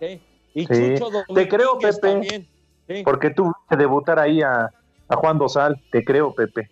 [0.00, 0.20] Sí.
[0.54, 0.94] Y Sí.
[0.98, 2.48] Chucho Te creo, Pepe, también.
[2.86, 3.02] Sí.
[3.02, 4.70] porque tú viste debutar ahí a,
[5.08, 6.68] a Juan Dosal, te creo, Pepe.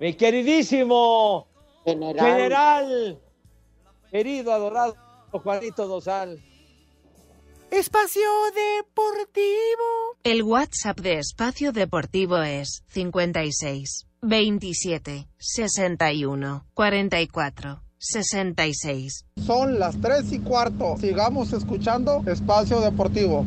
[0.00, 1.46] Mi queridísimo
[1.84, 2.26] General.
[2.26, 3.18] general,
[4.10, 4.96] querido, adorado
[5.30, 6.42] Juanito Dosal.
[7.70, 10.07] Espacio Deportivo.
[10.30, 19.24] El WhatsApp de Espacio Deportivo es 56 27 61 44 66.
[19.46, 20.96] Son las 3 y cuarto.
[21.00, 23.46] Sigamos escuchando Espacio Deportivo.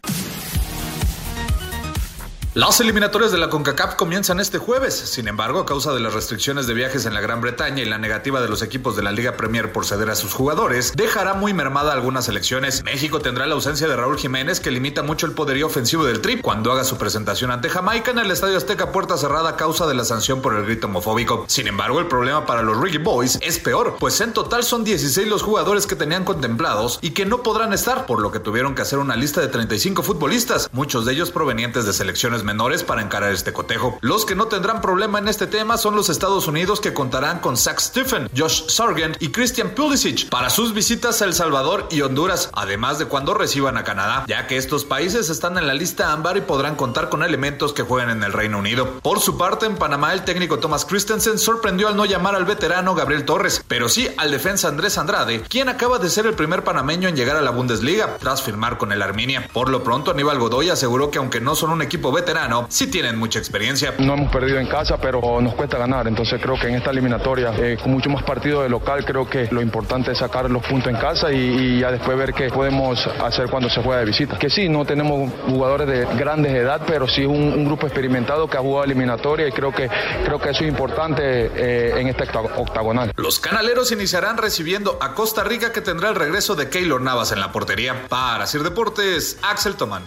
[2.53, 4.93] Las eliminatorias de la CONCACAF comienzan este jueves.
[4.93, 7.97] Sin embargo, a causa de las restricciones de viajes en la Gran Bretaña y la
[7.97, 11.53] negativa de los equipos de la Liga Premier por ceder a sus jugadores, dejará muy
[11.53, 12.83] mermada algunas selecciones.
[12.83, 16.41] México tendrá la ausencia de Raúl Jiménez, que limita mucho el poderío ofensivo del Trip
[16.41, 19.93] cuando haga su presentación ante Jamaica en el Estadio Azteca puerta cerrada a causa de
[19.93, 21.45] la sanción por el grito homofóbico.
[21.47, 25.25] Sin embargo, el problema para los Reggae Boys es peor, pues en total son 16
[25.29, 28.81] los jugadores que tenían contemplados y que no podrán estar, por lo que tuvieron que
[28.81, 33.31] hacer una lista de 35 futbolistas, muchos de ellos provenientes de selecciones menores para encarar
[33.31, 33.97] este cotejo.
[34.01, 37.57] Los que no tendrán problema en este tema son los Estados Unidos que contarán con
[37.57, 42.49] Zach Stephen, Josh Sargent y Christian Pulisic para sus visitas a El Salvador y Honduras,
[42.53, 46.37] además de cuando reciban a Canadá, ya que estos países están en la lista ámbar
[46.37, 48.99] y podrán contar con elementos que jueguen en el Reino Unido.
[49.01, 52.95] Por su parte, en Panamá el técnico Thomas Christensen sorprendió al no llamar al veterano
[52.95, 57.09] Gabriel Torres, pero sí al defensa Andrés Andrade, quien acaba de ser el primer panameño
[57.09, 59.47] en llegar a la Bundesliga tras firmar con el Arminia.
[59.53, 62.30] Por lo pronto, Aníbal Godoy aseguró que aunque no son un equipo veterano,
[62.69, 63.93] sí tienen mucha experiencia.
[63.99, 67.53] No hemos perdido en casa, pero nos cuesta ganar, entonces creo que en esta eliminatoria,
[67.57, 70.89] eh, con mucho más partido de local, creo que lo importante es sacar los puntos
[70.93, 74.37] en casa y, y ya después ver qué podemos hacer cuando se juega de visita.
[74.37, 78.57] Que sí, no tenemos jugadores de grandes edad, pero sí un, un grupo experimentado que
[78.57, 79.89] ha jugado eliminatoria y creo que,
[80.25, 83.11] creo que eso es importante eh, en esta octa- octagonal.
[83.15, 87.39] Los canaleros iniciarán recibiendo a Costa Rica que tendrá el regreso de Keylor Navas en
[87.39, 88.07] la portería.
[88.09, 90.03] Para Sir Deportes, Axel Tomán.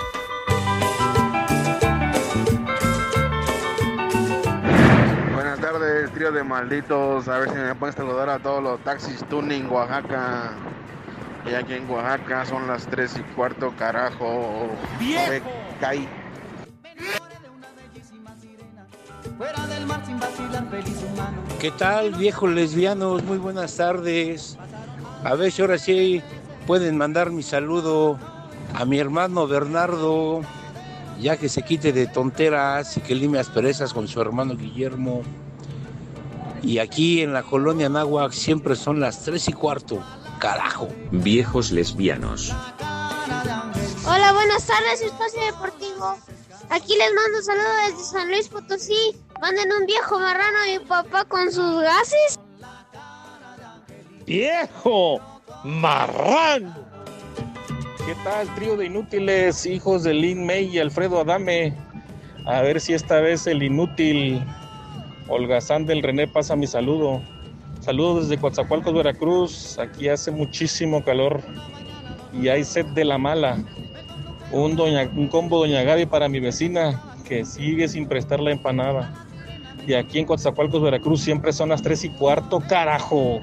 [6.14, 7.28] Trío de malditos.
[7.28, 10.52] A ver si me pueden saludar a todos los taxis tuning Oaxaca.
[11.50, 14.68] Y aquí en Oaxaca son las 3 y cuarto, carajo.
[15.00, 15.42] Me
[15.80, 16.08] caí.
[21.60, 23.24] ¿Qué tal, viejos lesbianos?
[23.24, 24.56] Muy buenas tardes.
[25.24, 26.22] A ver si ahora sí
[26.66, 28.18] pueden mandar mi saludo
[28.74, 30.42] a mi hermano Bernardo,
[31.20, 35.22] ya que se quite de tonteras y que lime asperezas con su hermano Guillermo.
[36.64, 40.02] Y aquí en la colonia Náhuac siempre son las tres y cuarto.
[40.38, 40.88] Carajo.
[41.10, 42.54] Viejos lesbianos.
[44.06, 46.16] Hola, buenas tardes, Espacio Deportivo.
[46.70, 49.14] Aquí les mando saludos desde San Luis Potosí.
[49.42, 52.40] Manden un viejo marrano a mi papá con sus gases.
[54.26, 55.20] ¡Viejo
[55.64, 56.74] marrano!
[58.06, 61.76] ¿Qué tal, trío de inútiles, hijos de Lin May y Alfredo Adame?
[62.46, 64.42] A ver si esta vez el inútil
[65.28, 67.22] Holgazán del René pasa mi saludo.
[67.80, 69.78] Saludos desde Coatzacoalcos, Veracruz.
[69.78, 71.40] Aquí hace muchísimo calor
[72.32, 73.58] y hay sed de la mala.
[74.52, 79.12] Un, doña, un combo Doña Gaby para mi vecina que sigue sin prestar la empanada.
[79.86, 83.40] Y aquí en Coatzacoalcos, Veracruz siempre son las 3 y cuarto, carajo.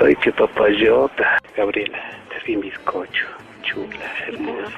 [0.00, 1.38] Ay, qué papayota.
[1.56, 1.98] Gabriela,
[2.28, 3.26] te vi bizcocho.
[3.62, 4.72] Chula, hermosa.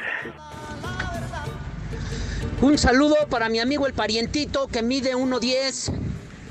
[2.63, 5.93] Un saludo para mi amigo el parientito que mide 1.10.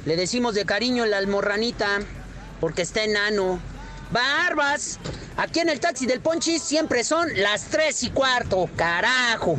[0.05, 1.99] Le decimos de cariño la almorranita
[2.59, 3.59] porque está enano.
[4.11, 4.99] Barbas,
[5.35, 9.57] aquí en el taxi del Ponchis siempre son las 3 y cuarto, carajo.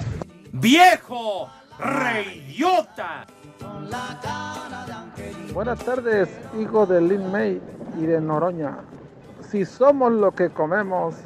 [0.53, 1.51] ¡Viejo!
[1.81, 3.27] ¡Reyota!
[5.53, 6.29] Buenas tardes,
[6.61, 7.61] hijo de Lin May
[7.99, 8.79] y de Noroña.
[9.51, 11.17] Si somos lo que comemos,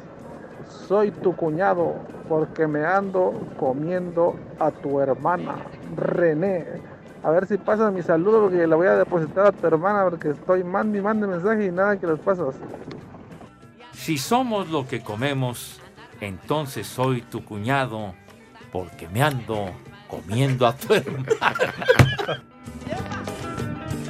[0.87, 1.95] soy tu cuñado,
[2.27, 5.55] porque me ando comiendo a tu hermana,
[5.95, 6.65] René.
[7.23, 10.29] A ver si pasas mi saludo, porque le voy a depositar a tu hermana, porque
[10.29, 12.55] estoy mande y mande mensaje y nada que los pasas.
[13.93, 15.79] Si somos lo que comemos,
[16.19, 18.13] entonces soy tu cuñado,
[18.71, 19.69] porque me ando
[20.07, 21.25] comiendo a tu hermano.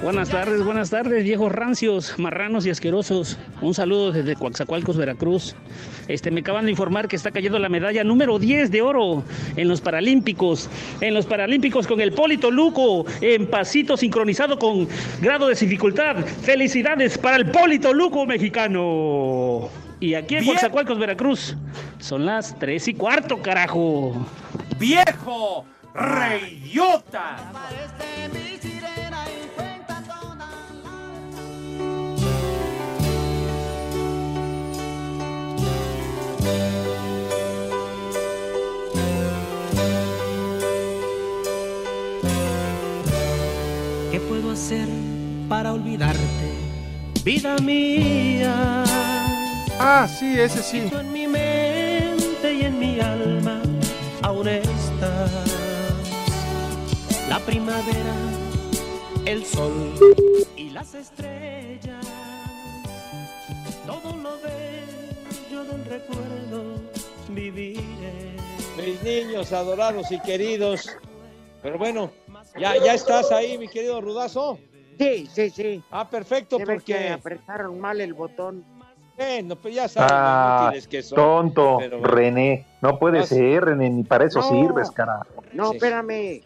[0.04, 3.38] Buenas tardes, buenas tardes, viejos rancios, marranos y asquerosos.
[3.62, 5.56] Un saludo desde Coaxacualcos, Veracruz.
[6.08, 9.24] Este, me acaban de informar que está cayendo la medalla número 10 de oro
[9.56, 10.72] en los Paralímpicos.
[11.02, 14.88] En los Paralímpicos con el Polito Luco en pasito sincronizado con
[15.22, 16.26] grado de dificultad.
[16.26, 19.70] Felicidades para el Polito Luco mexicano.
[20.00, 20.46] Y aquí en.
[20.46, 21.56] Coaxacualcos, Veracruz,
[22.00, 24.26] son las 3 y cuarto, carajo.
[24.80, 25.64] ¡Viejo!
[25.94, 27.52] ¡Reyota!
[47.62, 48.84] Mía.
[49.80, 50.88] Ah, sí, ese sí.
[50.90, 53.62] Tú en mi mente y en mi alma
[54.22, 55.32] aún estás.
[57.30, 58.16] La primavera,
[59.26, 59.94] el sol
[60.56, 62.06] y las estrellas.
[63.86, 66.82] Todo lo bello del recuerdo
[67.30, 68.36] viviré.
[68.78, 70.90] Mis niños adorados y queridos.
[71.62, 72.12] Pero bueno,
[72.60, 74.60] ya, ya estás ahí, mi querido Rudazo.
[75.02, 75.84] Sí, sí, sí.
[75.92, 77.10] Ah, perfecto, Se ve que porque.
[77.10, 78.64] apretaron mal el botón.
[79.18, 81.16] Bueno, pues ya saben lo Ah, que son.
[81.16, 82.04] tonto, pero.
[82.04, 82.66] René.
[82.82, 84.50] No puede No, ser, René, ni para eso No.
[84.50, 85.44] sirves, carajo.
[85.54, 85.76] No, Sí.
[85.78, 86.42] espérame.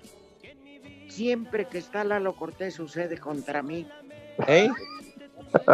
[1.09, 3.87] Siempre que está Lalo Cortés sucede contra mí.
[4.47, 4.69] ¿Eh?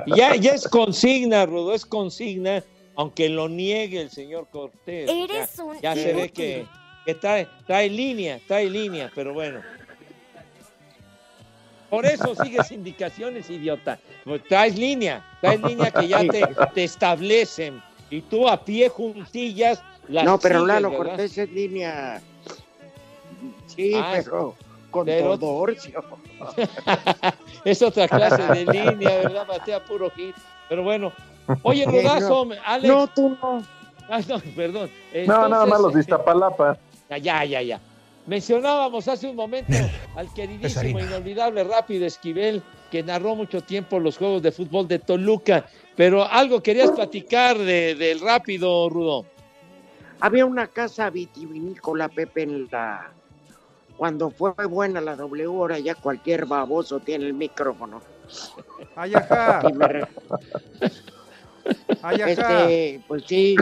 [0.05, 2.63] Ya, ya es consigna, Rudo, es consigna,
[2.95, 5.09] aunque lo niegue el señor Cortés.
[5.09, 6.67] Eres ya, un ya se ve que
[7.05, 9.61] que trae, trae línea, trae línea, pero bueno.
[11.91, 13.99] Por eso sigues indicaciones, idiota.
[14.23, 17.83] Pues traes línea, traes línea que ya te, te establecen.
[18.09, 21.05] Y tú a pie juntillas las no, pero sigues, Lalo ¿verdad?
[21.05, 22.21] Cortés es línea.
[23.67, 24.55] Sí, Ah, pero
[24.89, 26.03] con pero- todo orcio.
[27.63, 29.45] es otra clase de línea, ¿verdad?
[29.47, 30.35] Batea puro hit.
[30.69, 31.11] Pero bueno.
[31.63, 32.55] Oye, Rudazo, no.
[32.65, 32.87] Alex.
[32.93, 33.63] No, tú no.
[34.09, 34.89] Ah, no, perdón.
[35.27, 36.77] No, nada más los de Entonces, Iztapalapa.
[37.21, 37.79] Ya, ya, ya.
[38.31, 39.75] Mencionábamos hace un momento
[40.15, 45.65] al queridísimo, inolvidable, rápido Esquivel, que narró mucho tiempo los juegos de fútbol de Toluca.
[45.97, 49.25] Pero algo querías platicar de- del rápido, Rudo.
[50.21, 53.11] Había una casa vitivinícola, Pepe, en la.
[53.97, 58.01] Cuando fue buena la W, ahora ya cualquier baboso tiene el micrófono.
[58.95, 59.61] Ay, ajá.
[62.01, 62.21] Ay.
[62.27, 63.55] Este, pues sí,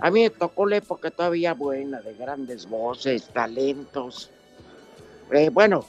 [0.00, 4.30] a mí me tocó la época todavía buena, de grandes voces, talentos.
[5.32, 5.86] Eh, bueno,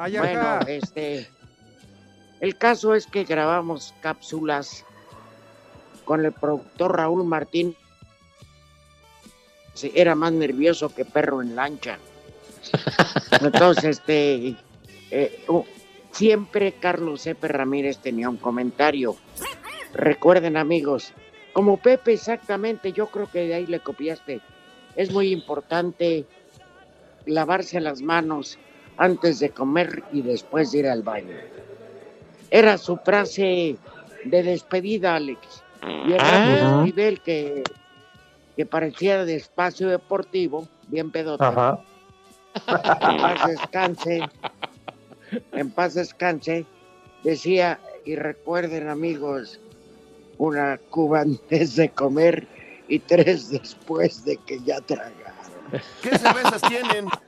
[0.00, 1.28] Ay, bueno, este,
[2.38, 4.84] el caso es que grabamos cápsulas
[6.04, 7.76] con el productor Raúl Martín.
[9.74, 11.98] Sí, era más nervioso que perro en lancha.
[13.40, 14.54] Entonces, este,
[15.10, 15.44] eh,
[16.18, 19.14] siempre Carlos Epe Ramírez tenía un comentario.
[19.94, 21.12] Recuerden, amigos,
[21.52, 24.40] como Pepe exactamente, yo creo que de ahí le copiaste.
[24.96, 26.26] Es muy importante
[27.24, 28.58] lavarse las manos
[28.96, 31.36] antes de comer y después de ir al baño.
[32.50, 33.76] Era su frase
[34.24, 35.62] de despedida, Alex.
[36.04, 36.82] Y el Ajá.
[36.82, 37.62] nivel que,
[38.56, 41.48] que parecía de espacio deportivo, bien pedota.
[42.66, 43.46] Ajá.
[43.46, 44.28] Descanse.
[45.52, 46.64] En paz descanse.
[47.24, 49.60] Decía, y recuerden amigos,
[50.38, 52.46] una cuba antes de comer
[52.88, 55.12] y tres después de que ya tragaron.
[56.02, 57.06] ¿Qué cervezas tienen?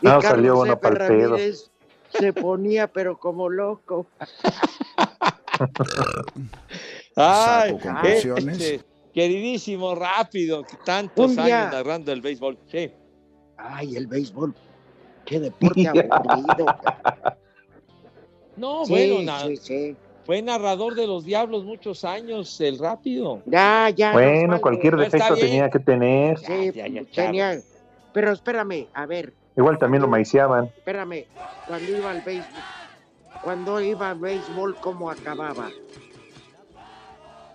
[0.00, 1.30] Y no Carlos salió bueno para el pedo.
[1.32, 1.70] Ramírez
[2.10, 4.06] se ponía pero como loco.
[7.16, 8.80] Ay, este,
[9.12, 12.58] queridísimo, rápido, tantos día- años narrando el béisbol.
[12.70, 12.90] Sí.
[13.56, 14.54] Ay, el béisbol.
[15.28, 16.66] Qué deporte aburrido.
[18.56, 19.96] No, Sí, bueno, na- sí, sí.
[20.24, 23.40] fue narrador de los Diablos muchos años, el rápido.
[23.46, 24.12] Ya, ya.
[24.12, 26.38] Bueno, cualquier No, defecto tenía que tener.
[26.38, 27.62] Sí, Ya, tenía.
[28.10, 30.72] Pero espérame, a ver, Igual también lo maiciaban.
[30.76, 31.28] espérame.
[31.64, 32.64] Cuando iba al béisbol,
[33.40, 35.72] cuando iba al béisbol, ¿cómo acababa?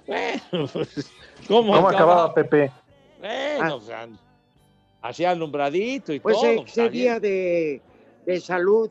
[0.07, 1.13] Bueno, pues,
[1.47, 2.71] ¿cómo, ¿Cómo acababa Pepe?
[3.17, 4.07] Bueno, o sea,
[5.03, 6.45] hacía alumbradito y Pues todo.
[6.47, 7.21] eh, está sería bien.
[7.21, 7.81] de,
[8.25, 8.89] de salud.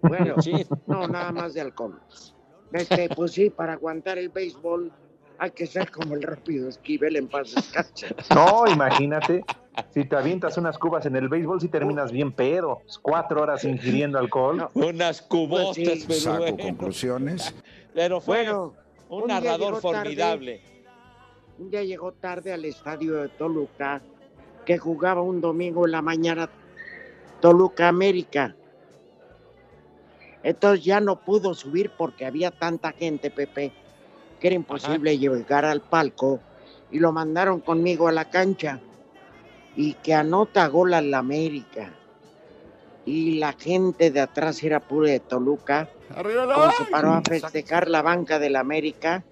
[0.00, 0.64] Bueno, Sí.
[0.86, 2.00] no, nada más de alcohol.
[2.72, 4.90] Este, pues sí, para aguantar el béisbol
[5.38, 8.06] hay que ser como el rápido Esquivel en paz descanse.
[8.34, 9.44] No, imagínate.
[9.92, 12.80] Si te avientas unas cubas en el béisbol, si terminas bien pedo.
[13.02, 14.68] Cuatro horas ingiriendo alcohol.
[14.72, 16.04] Unas cubotas, Pues sí.
[16.08, 16.56] pero Saco bueno.
[16.58, 17.54] conclusiones.
[17.92, 18.74] Pero fue Bueno,
[19.10, 19.98] un, un día narrador llegó tarde.
[20.04, 20.60] formidable.
[21.58, 24.00] Un día llegó tarde al estadio de Toluca,
[24.66, 26.50] que jugaba un domingo en la mañana
[27.40, 28.54] Toluca América.
[30.42, 33.72] Entonces ya no pudo subir porque había tanta gente, Pepe,
[34.38, 36.40] que era imposible llegar al palco
[36.90, 38.80] y lo mandaron conmigo a la cancha
[39.74, 41.92] y que anota gol al América.
[43.04, 48.02] Y la gente de atrás era pura de Toluca, como se paró a festejar la
[48.02, 49.24] banca del América,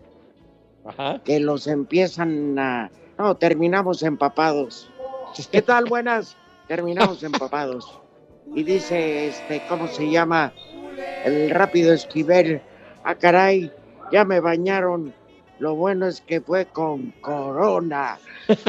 [1.24, 2.90] que los empiezan a...
[3.18, 4.90] No, terminamos empapados.
[5.50, 5.86] ¿Qué tal?
[5.86, 6.36] Buenas.
[6.68, 8.00] Terminamos empapados.
[8.54, 10.52] Y dice, este, ¿cómo se llama?
[11.24, 12.62] El rápido Esquivel.
[13.02, 13.72] Ah, caray,
[14.12, 15.12] ya me bañaron.
[15.58, 18.18] Lo bueno es que fue con corona.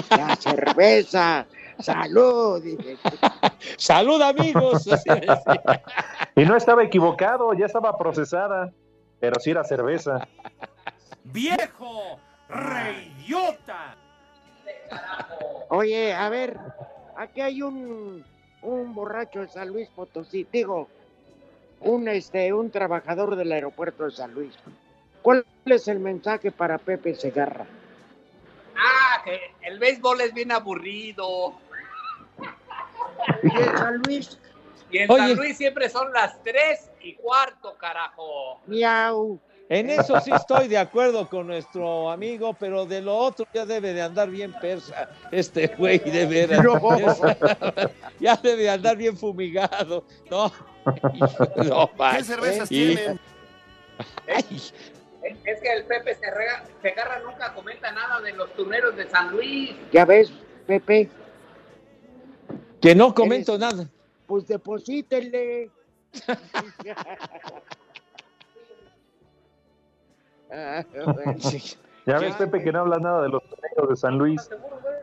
[0.09, 1.45] La cerveza.
[1.79, 2.63] Salud.
[2.63, 2.97] Dice.
[3.77, 4.89] Salud, amigos.
[6.37, 8.73] Y no estaba equivocado, ya estaba procesada.
[9.21, 10.27] Pero sí era cerveza.
[11.23, 12.19] ¡Viejo!
[12.49, 13.95] ¡Reidiota!
[15.69, 16.57] Oye, a ver,
[17.17, 18.23] aquí hay un,
[18.61, 20.87] un borracho de San Luis Potosí, digo,
[21.81, 24.53] un este, un trabajador del aeropuerto de San Luis.
[25.21, 27.65] ¿Cuál es el mensaje para Pepe Segarra?
[28.77, 31.55] Ah, que el béisbol es bien aburrido.
[33.41, 34.39] ¿Y en San Luis?
[34.91, 35.19] Y en Oye.
[35.19, 38.59] San Luis siempre son las tres y cuarto, carajo.
[38.67, 39.39] Miau.
[39.67, 43.93] En eso sí estoy de acuerdo con nuestro amigo, pero de lo otro ya debe
[43.93, 46.63] de andar bien persa este güey, de veras.
[46.63, 46.79] No.
[48.19, 50.05] Ya debe de andar bien fumigado.
[50.29, 50.51] No,
[51.65, 53.19] no ¿Qué cervezas Y- tienen?
[54.27, 54.73] Es
[55.45, 59.71] es que el Pepe Segarra, Segarra nunca comenta nada de los turneros de San Luis.
[59.91, 60.31] Ya ves,
[60.67, 61.09] Pepe,
[62.79, 63.87] Que no comento nada.
[64.27, 65.71] pues deposítenle.
[70.51, 71.35] Ah, bueno.
[72.05, 74.49] Ya ves, Pepe, que no habla nada de los torneos de San Luis.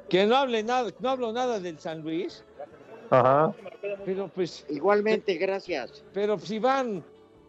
[0.09, 2.45] Que no hable nada, no hablo nada del San Luis.
[3.11, 3.53] Ajá.
[4.05, 4.65] Pero pues.
[4.71, 6.05] Igualmente, gracias.
[6.15, 7.03] Pero si van,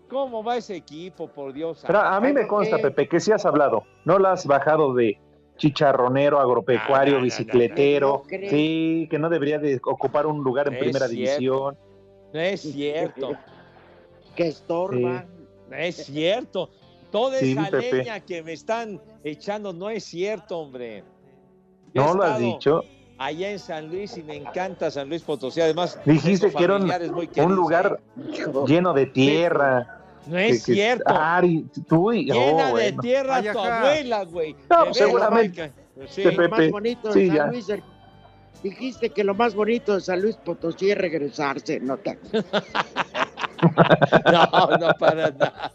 [0.10, 1.84] ¿cómo va ese equipo, por Dios?
[1.86, 3.84] Pero a mí me consta, Pepe, que sí has hablado.
[4.06, 5.20] No la has bajado de
[5.58, 8.24] chicharronero, agropecuario, No, no, no, no, bicicletero.
[8.30, 8.50] no.
[8.50, 11.32] Sí, que no debería de ocupar un lugar en Es primera cierto.
[11.36, 11.78] división.
[12.34, 13.32] No es cierto.
[14.36, 15.26] Que estorba.
[15.70, 16.70] No es cierto.
[17.14, 17.94] Toda Sí, esa Pepe.
[17.98, 21.04] leña que me están echando no es cierto, hombre.
[21.94, 22.84] Yo No lo has dicho.
[23.20, 25.62] Allá en San Luis y me encanta San Luis Potosí.
[25.62, 26.88] Además, Dijiste que era un,
[27.56, 28.00] lugar
[28.68, 30.00] lleno de tierra.
[30.26, 31.04] No es que- que- cierto.
[31.16, 33.02] Ari, tú y- oh, Llena de bueno.
[33.02, 34.56] tierra Ay, tu abuela, güey.
[34.68, 35.72] No, De pues, seguramente.
[36.08, 36.24] Sí.
[36.24, 37.46] Pepe, Lo más bonito de sí, San ya.
[37.46, 37.84] Luis, el-
[38.64, 41.98] dijiste que lo más bonito de San Luis Potosí es regresarse, ¿no?
[41.98, 42.18] te-
[44.32, 45.72] No, no para nada.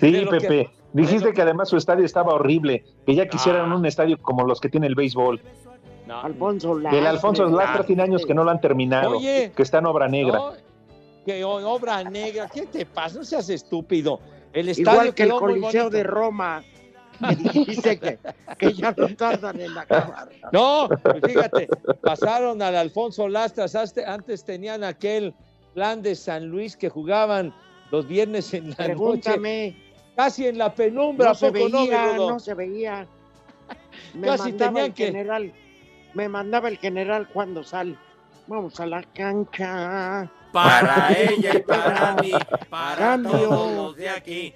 [0.00, 0.70] Sí, que- Pepe.
[0.92, 3.76] Dijiste que además su estadio estaba horrible, que ya quisieran Ah.
[3.76, 5.40] un estadio como los que tiene el béisbol.
[6.06, 6.98] No, Alfonso Que Lastre.
[7.00, 9.52] el Alfonso Lastra tiene años que no lo han terminado, Oye.
[9.56, 10.36] que está en obra negra.
[10.38, 10.52] no,
[11.24, 12.48] que obra negra.
[12.52, 13.18] ¿Qué te pasa?
[13.18, 14.20] No seas estúpido.
[14.52, 16.62] El estadio Igual que el Coliseo de Roma.
[17.26, 18.18] que dijiste que,
[18.58, 20.28] que ya no tardan en acabar.
[20.52, 20.88] No,
[21.24, 21.68] fíjate,
[22.02, 23.74] pasaron al Alfonso Lastras.
[24.06, 25.32] Antes tenían aquel
[25.72, 27.54] plan de San Luis que jugaban
[27.92, 29.76] los viernes en la noche, Pregúntame.
[30.16, 31.26] casi en la penumbra.
[31.26, 32.30] No ¿a se poco no, veía, Rudo?
[32.30, 33.06] no se veía.
[34.14, 35.52] Me Casi mandaba tenían el que- general,
[36.14, 37.96] me mandaba el general cuando sal.
[38.46, 40.30] Vamos a la cancha.
[40.52, 42.32] Para ella y para mí,
[42.68, 43.30] para Cambio.
[43.32, 44.52] todos los de aquí.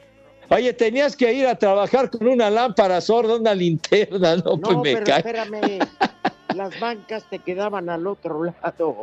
[0.50, 4.76] Oye, tenías que ir a trabajar con una lámpara sorda, una linterna, no, No, pues
[4.78, 5.18] me pero cae.
[5.18, 5.78] espérame.
[6.54, 8.96] Las bancas te quedaban al otro lado.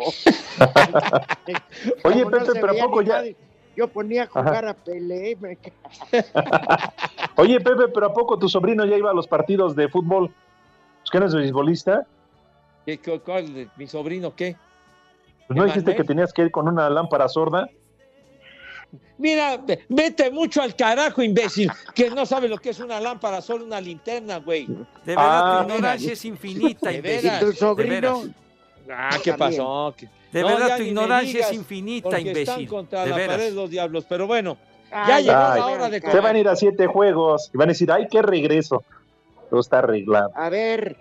[2.03, 3.15] Oye, no Pepe, se pero ¿a veía poco ya?
[3.17, 3.36] nadie,
[3.76, 5.36] Yo ponía a jugar a Pelé.
[5.39, 5.57] me-
[7.36, 10.32] Oye, Pepe, pero ¿a poco tu sobrino ya iba a los partidos de fútbol?
[11.03, 12.05] ¿Es que no es beisbolista?
[12.86, 14.55] ¿Qué, qué- cuál, ¿Mi sobrino qué?
[15.47, 17.67] Pues ¿No ¿Qué dijiste que tenías que ir con una lámpara sorda?
[19.17, 23.41] Mira, ve- vete mucho al carajo, imbécil, que no sabe lo que es una lámpara,
[23.41, 24.65] solo una linterna, güey.
[24.67, 25.65] De verdad, Ah.
[25.67, 27.32] tu ignorancia es infinita, De imbécil.
[27.36, 28.24] ¿Y tu sobrino?
[28.91, 29.93] Ah, ¿qué pasó?
[29.97, 32.67] ¿Qué- De No, verdad, tu ignorancia digas, es infinita, porque están imbécil.
[32.67, 33.38] contra De la veras.
[33.38, 34.57] pared los diablos, pero bueno,
[34.91, 37.57] ya Ay, llegó ay, la hora de Se van a ir a siete juegos y
[37.57, 38.84] van a decir, ¡ay, qué regreso!
[39.49, 40.31] Todo está arreglado.
[40.36, 40.97] A ver,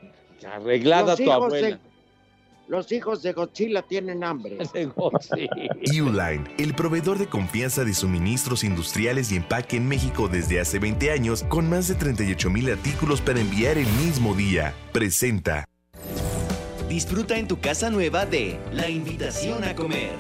[0.47, 1.67] Arreglada tu abuela.
[1.69, 1.79] de,
[2.69, 4.59] los hijos de Godzilla tienen hambre.
[6.01, 11.11] Uline, el proveedor de confianza de suministros industriales y empaque en México desde hace 20
[11.11, 15.65] años, con más de 38 mil artículos para enviar el mismo día, presenta.
[16.93, 20.13] Disfruta en tu casa nueva de La Invitación a Comer.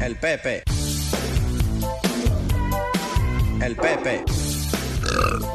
[0.00, 0.62] El Pepe.
[3.62, 4.24] El Pepe.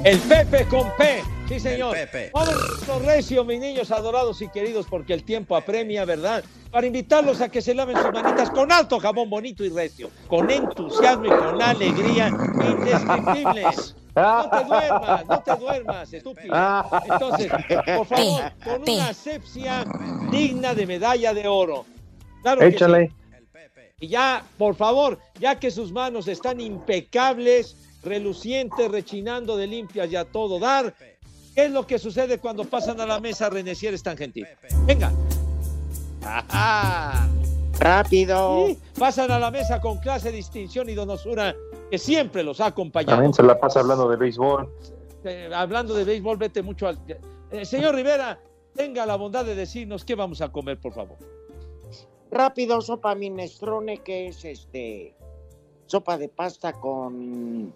[0.04, 1.24] El Pepe con P.
[1.50, 1.98] Sí, señor.
[1.98, 2.30] El Pepe.
[2.32, 6.44] Vámonos, recio, mis niños adorados y queridos, porque el tiempo apremia, ¿verdad?
[6.70, 10.52] Para invitarlos a que se laven sus manitas con alto jabón bonito y recio, con
[10.52, 13.96] entusiasmo y con alegría indescriptibles.
[14.16, 16.56] No te duermas, no te duermas, estúpido.
[17.10, 17.52] Entonces,
[17.96, 19.86] por favor, con una asepsia
[20.30, 21.86] digna de medalla de oro.
[22.42, 22.76] Claro que sí.
[22.76, 23.12] Échale.
[24.00, 30.16] Y ya, por favor, ya que sus manos están impecables, relucientes, rechinando de limpias y
[30.16, 30.96] a todo dar,
[31.54, 34.48] ¿qué es lo que sucede cuando pasan a la mesa René si eres tan gentil?
[34.88, 35.12] Venga.
[36.26, 37.30] Ajá.
[37.80, 38.68] Rápido.
[38.68, 41.56] Sí, pasan a la mesa con clase, distinción y donosura
[41.92, 43.12] que siempre los ha acompañado.
[43.18, 44.68] También se la pasa hablando de béisbol.
[45.26, 46.98] Eh, hablando de béisbol, vete mucho al...
[47.52, 48.40] Eh, señor Rivera,
[48.74, 51.18] tenga la bondad de decirnos qué vamos a comer, por favor.
[52.32, 55.14] Rápido, sopa minestrone, que es este
[55.86, 57.74] sopa de pasta con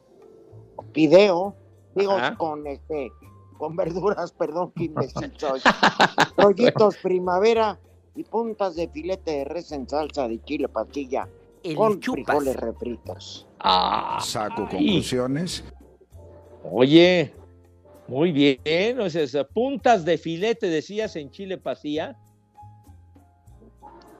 [0.94, 1.54] pideo,
[1.94, 2.38] digo, Ajá.
[2.38, 3.12] con este,
[3.58, 4.90] con verduras, perdón, que
[5.38, 5.60] soy.
[6.38, 7.78] Rollitos primavera
[8.16, 11.28] y puntas de filete de res en salsa de chile pastilla
[11.64, 12.24] El con chupas.
[12.24, 13.45] frijoles refritos.
[14.22, 15.64] Saco conclusiones.
[16.64, 17.34] Oye,
[18.08, 22.18] muy bien, o sea, puntas de filete, decías, en chile pasilla.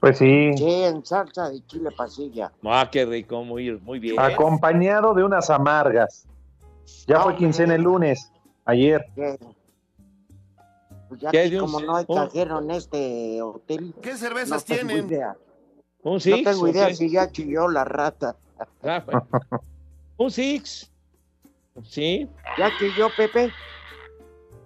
[0.00, 2.52] Pues sí, Sí, en salsa de chile pasilla.
[2.62, 4.20] Ah, qué rico, muy, muy bien.
[4.20, 6.26] acompañado de unas amargas.
[7.06, 8.30] Ya fue No, quincena el lunes,
[8.64, 9.04] ayer.
[9.14, 9.38] Que-
[11.08, 15.06] Pues ya ¿Qué que como no hay cajero en este hotel, ¿Qué cervezas tengo tienen?
[15.06, 15.36] idea.
[16.02, 16.94] ¿Un No tengo idea qué?
[16.94, 18.36] si ya chilló la rata.
[18.82, 19.26] Ah, bueno.
[20.16, 20.90] Un six.
[21.84, 22.28] Sí.
[22.58, 23.52] ¿Ya chilló, Pepe?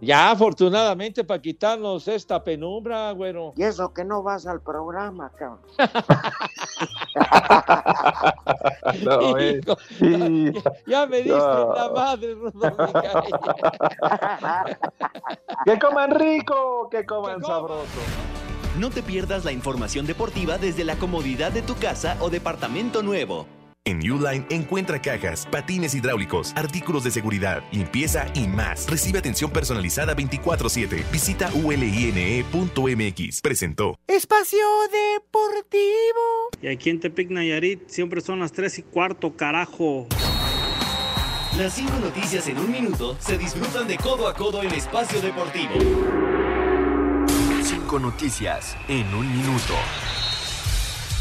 [0.02, 3.52] Ya, afortunadamente, para quitarnos esta penumbra, güero.
[3.56, 5.60] Y eso que no vas al programa, cabrón.
[9.04, 10.52] No, eh, Hijo, sí.
[10.86, 11.74] Ya me diste No.
[11.74, 12.92] la madre, Rodolfo
[15.64, 17.84] Que coman rico, que coman sabroso.
[18.78, 23.46] No te pierdas la información deportiva desde la comodidad de tu casa o departamento nuevo.
[23.86, 28.86] En Uline encuentra cajas, patines hidráulicos, artículos de seguridad, limpieza y más.
[28.86, 31.02] Recibe atención personalizada 24/7.
[31.10, 33.40] Visita uline.mx.
[33.40, 33.98] Presentó.
[34.06, 36.50] Espacio Deportivo.
[36.60, 40.06] Y aquí en Tepic Nayarit siempre son las 3 y cuarto, carajo.
[41.56, 45.72] Las cinco noticias en un minuto se disfrutan de codo a codo en Espacio Deportivo.
[47.62, 49.74] Cinco noticias en un minuto.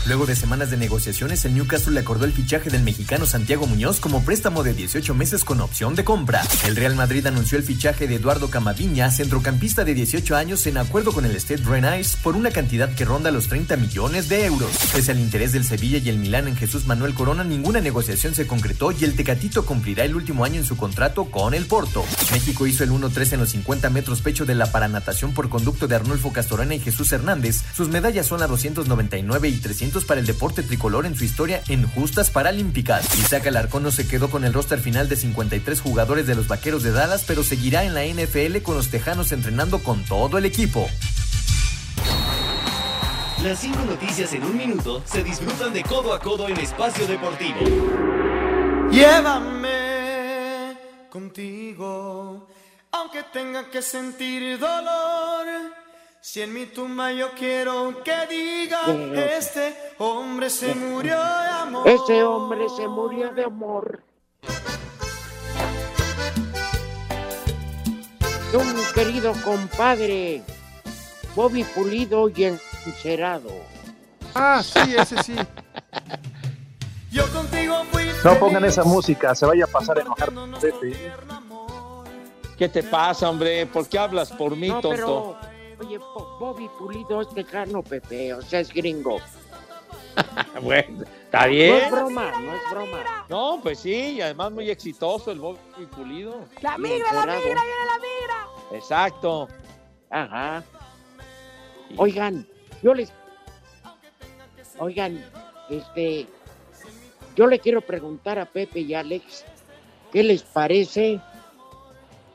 [0.06, 4.00] Luego de semanas de negociaciones, el Newcastle le acordó el fichaje del mexicano Santiago Muñoz
[4.00, 6.42] como préstamo de 18 meses con opción de compra.
[6.66, 11.12] El Real Madrid anunció el fichaje de Eduardo Camavinga, centrocampista de 18 años, en acuerdo
[11.12, 14.72] con el Stade Rennais por una cantidad que ronda los 30 millones de euros.
[14.94, 18.48] Pese al interés del Sevilla y el Milán en Jesús Manuel Corona, ninguna negociación se
[18.48, 22.06] concretó y el Tecatito cumplirá el último año en su contrato con el Porto.
[22.32, 25.96] México hizo el 1-3 en los 50 metros pecho de la paranatación por conducto de
[25.96, 27.64] Arnulfo Castorena y Jesús Hernández.
[27.76, 31.88] Sus medallas son a 299 y 300 para el deporte tricolor en su historia en
[31.88, 33.18] justas paralímpicas.
[33.18, 36.84] Isaac Alarcón no se quedó con el roster final de 53 jugadores de los Vaqueros
[36.84, 40.88] de Dallas, pero seguirá en la NFL con los Tejanos entrenando con todo el equipo.
[43.44, 47.60] Las cinco noticias en un minuto se disfrutan de codo a codo en Espacio Deportivo.
[48.92, 50.78] Llévame
[51.10, 52.48] contigo,
[52.92, 55.48] aunque tenga que sentir dolor.
[56.22, 58.82] Si en mi tumba yo quiero que diga,
[59.38, 61.88] este hombre se murió de amor.
[61.88, 64.04] Ese hombre se murió de amor.
[68.54, 70.44] Un querido compadre,
[71.36, 72.44] Bobby Pulido y
[72.86, 73.50] encerado.
[74.36, 75.36] Ah, sí, ese sí.
[77.12, 80.32] Yo contigo fui No pongan esa música, se vaya a pasar a enojar.
[82.58, 83.66] ¿Qué te pasa, hombre?
[83.68, 85.38] ¿Por qué hablas por mí, No, tonto?
[85.38, 85.49] pero,
[85.80, 89.18] oye, Bo- Bobby Pulido es tejano, Pepe, o sea, es gringo.
[90.62, 91.76] bueno, está No bien.
[91.76, 93.26] es broma, no es broma.
[93.30, 96.46] No, pues sí, y además muy exitoso el Bobby Pulido.
[96.62, 98.48] La migra, la migra, viene la migra.
[98.74, 99.48] Exacto.
[100.10, 100.64] Ajá.
[101.98, 102.48] Oigan,
[102.82, 103.12] yo les.
[104.80, 105.24] Oigan,
[105.70, 106.28] este.
[107.36, 109.46] Yo le quiero preguntar a Pepe y Alex,
[110.12, 111.22] ¿qué les parece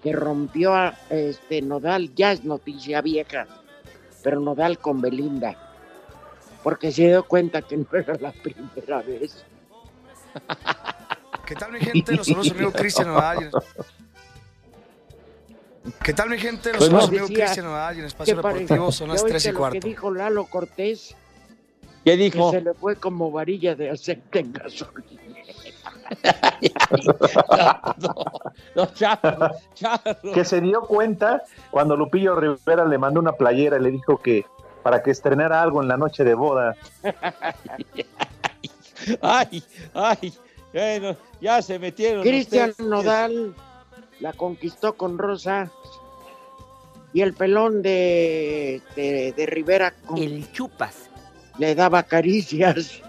[0.05, 2.15] que rompió a este Nodal?
[2.15, 3.47] Ya es noticia vieja,
[4.23, 5.57] pero Nodal con Belinda.
[6.63, 9.45] Porque se dio cuenta que no era la primera vez.
[11.47, 12.13] ¿Qué tal mi gente?
[12.17, 13.51] Los saludos amigo Cristian Nodal.
[16.03, 16.69] ¿Qué tal mi gente?
[16.71, 18.37] Los Pues saludos amigo Cristian Nodal en Espacio ¿qué?
[18.37, 19.81] Deportivo son las ¿Ya 3 y cuarto.
[19.81, 21.17] que dijo Lalo Cortés?
[22.05, 22.51] ¿Qué dijo?
[22.51, 25.23] Que se le fue como varilla de aceite en gasolina.
[28.75, 30.33] No, charro, charro.
[30.35, 34.45] Que se dio cuenta cuando Lupillo Rivera le mandó una playera y le dijo que
[34.83, 36.77] para que estrenara algo en la noche de boda.
[39.23, 39.63] Ay,
[39.95, 40.35] ay,
[40.73, 42.23] bueno, ya se metieron.
[42.23, 42.89] Cristian ustedes.
[42.91, 43.55] Nodal
[44.21, 45.71] la conquistó con Rosa
[47.13, 51.11] y el pelón de, de, de Rivera con- El chupas.
[51.59, 53.01] le daba caricias.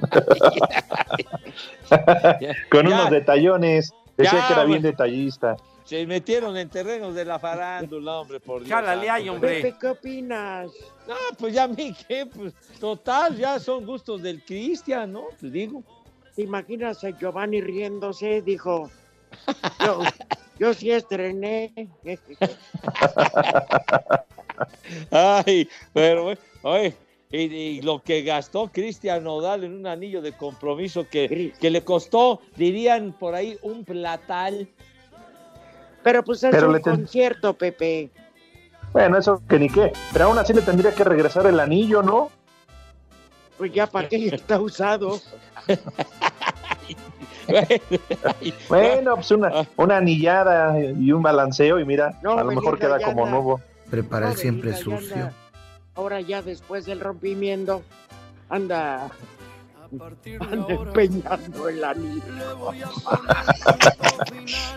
[2.70, 2.94] Con Ya.
[2.94, 3.92] unos detallones.
[4.16, 5.56] Decía Ya, que era bien detallista.
[5.84, 8.80] Se metieron en terrenos de la farándula, hombre, por Dios.
[8.86, 9.60] Ahí, hombre.
[9.62, 10.70] Pepe, ¿qué opinas?
[11.08, 15.24] No, pues ya a mí qué, pues total, ya son gustos del Cristian, ¿no?
[15.40, 15.82] Te digo.
[16.36, 18.40] ¿Te imaginas a Giovanni riéndose?
[18.42, 18.88] Dijo,
[19.84, 20.02] yo,
[20.60, 21.72] yo sí estrené.
[25.10, 26.94] Ay, pero, oye,
[27.30, 31.82] y, y lo que gastó Cristian Nodal en un anillo de compromiso que, que le
[31.84, 34.68] costó, dirían por ahí, un platal.
[36.02, 38.10] Pero pues es Pero un ten- concierto, Pepe.
[38.92, 39.92] Bueno, eso que ni qué.
[40.12, 42.30] Pero aún así le tendría que regresar el anillo, ¿no?
[43.58, 45.20] Pues ya para qué ya está usado.
[48.68, 53.00] Bueno, pues una, una anillada y un balanceo y mira, No, a lo mejor queda
[53.00, 53.60] como nuevo.
[53.90, 55.30] Prepara el siempre sucio.
[56.00, 57.82] Ahora ya después del rompimiento
[58.48, 59.10] anda,
[60.40, 62.22] anda empeñando el anillo.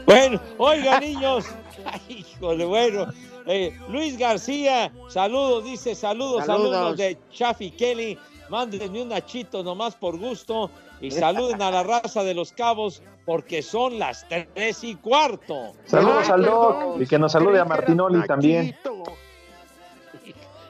[0.05, 1.45] Bueno, oiga, niños.
[1.86, 3.07] Ay, híjole, bueno.
[3.47, 6.74] eh, Luis García, saludos, dice saludos, Saludos.
[6.76, 8.19] alumnos de Chaffy Kelly.
[8.49, 10.69] mándenme un nachito nomás por gusto
[10.99, 15.71] y saluden a la raza de los cabos porque son las tres y cuarto.
[15.86, 18.76] Saludos al Doc y que nos salude a Martinoli también.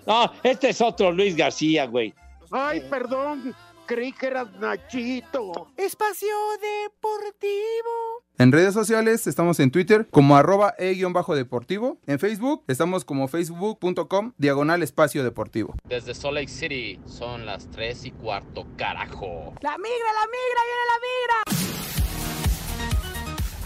[0.05, 2.13] No, este es otro Luis García, güey.
[2.51, 5.69] Ay, perdón, creí que eras Nachito.
[5.77, 8.23] Espacio Deportivo.
[8.37, 11.97] En redes sociales estamos en Twitter como arroba e-deportivo.
[12.07, 15.75] En Facebook estamos como facebook.com diagonal espacio deportivo.
[15.87, 19.53] Desde Salt Lake City son las 3 y cuarto, carajo.
[19.61, 22.02] La migra, la migra, viene la migra.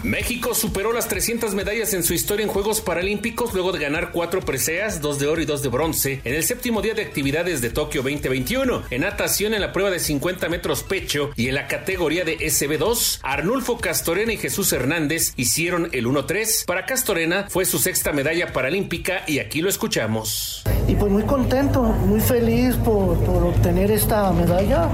[0.04, 4.40] México superó las 300 medallas en su historia en Juegos Paralímpicos luego de ganar cuatro
[4.40, 7.70] preseas, dos de oro y dos de bronce, en el séptimo día de actividades de
[7.70, 8.84] Tokio 2021.
[8.90, 13.18] En natación en la prueba de 50 metros pecho y en la categoría de SB2,
[13.22, 16.64] Arnulfo Castorena y Jesús Hernández hicieron el 1-3.
[16.64, 20.62] Para Castorena fue su sexta medalla paralímpica y aquí lo escuchamos.
[20.86, 24.88] Y pues muy contento, muy feliz por, por obtener esta medalla.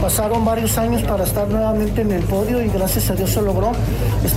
[0.00, 3.72] Pasaron varios años para estar nuevamente en el podio y gracias a Dios se logró.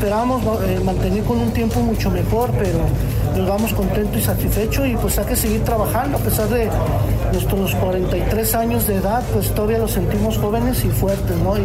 [0.10, 2.80] Esperamos eh, mantener con un tiempo mucho mejor, pero
[3.38, 6.18] nos vamos contentos y satisfechos y pues hay que seguir trabajando.
[6.18, 6.68] A pesar de
[7.32, 11.56] nuestros 43 años de edad, pues todavía los sentimos jóvenes y fuertes, ¿no?
[11.60, 11.62] Y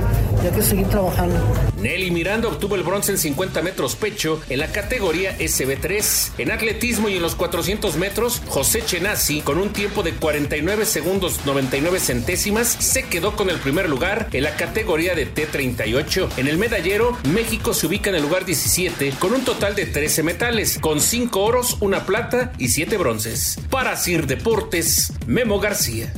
[0.46, 1.36] hay que seguir trabajando.
[1.84, 6.30] Nelly Miranda obtuvo el bronce en 50 metros pecho en la categoría SB3.
[6.38, 11.44] En atletismo y en los 400 metros, José Chenasi, con un tiempo de 49 segundos
[11.44, 16.30] 99 centésimas, se quedó con el primer lugar en la categoría de T38.
[16.38, 20.22] En el medallero, México se ubica en el lugar 17 con un total de 13
[20.22, 23.58] metales, con 5 oros, una plata y 7 bronces.
[23.68, 26.10] Para Sir Deportes, Memo García.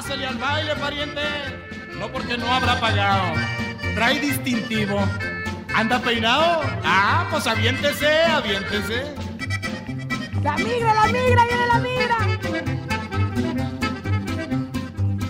[0.00, 1.20] Pásale al baile, pariente.
[1.98, 3.34] No porque no habrá pagado.
[3.94, 4.98] Trae distintivo.
[5.74, 6.62] ¿Anda peinado?
[6.82, 9.14] Ah, pues aviéntese, aviéntese.
[10.42, 12.16] La migra, la migra, viene la migra.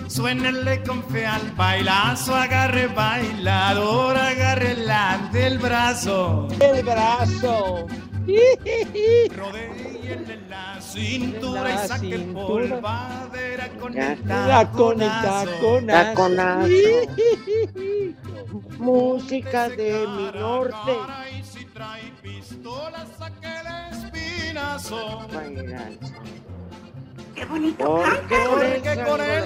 [0.07, 6.47] Suénele con fe al bailazo, agarre bailador, agarre la del brazo.
[6.61, 7.87] El brazo.
[10.49, 12.45] La cintura La y saque cintura.
[12.45, 14.11] polvadera con Ya.
[14.13, 15.81] el el taconazo.
[15.87, 16.69] Taconazo.
[18.77, 20.91] Música de mi norte.
[21.39, 25.27] Y si trae pistola, saque el espinazo.
[27.35, 28.47] Qué bonito Porque el
[29.05, 29.41] con el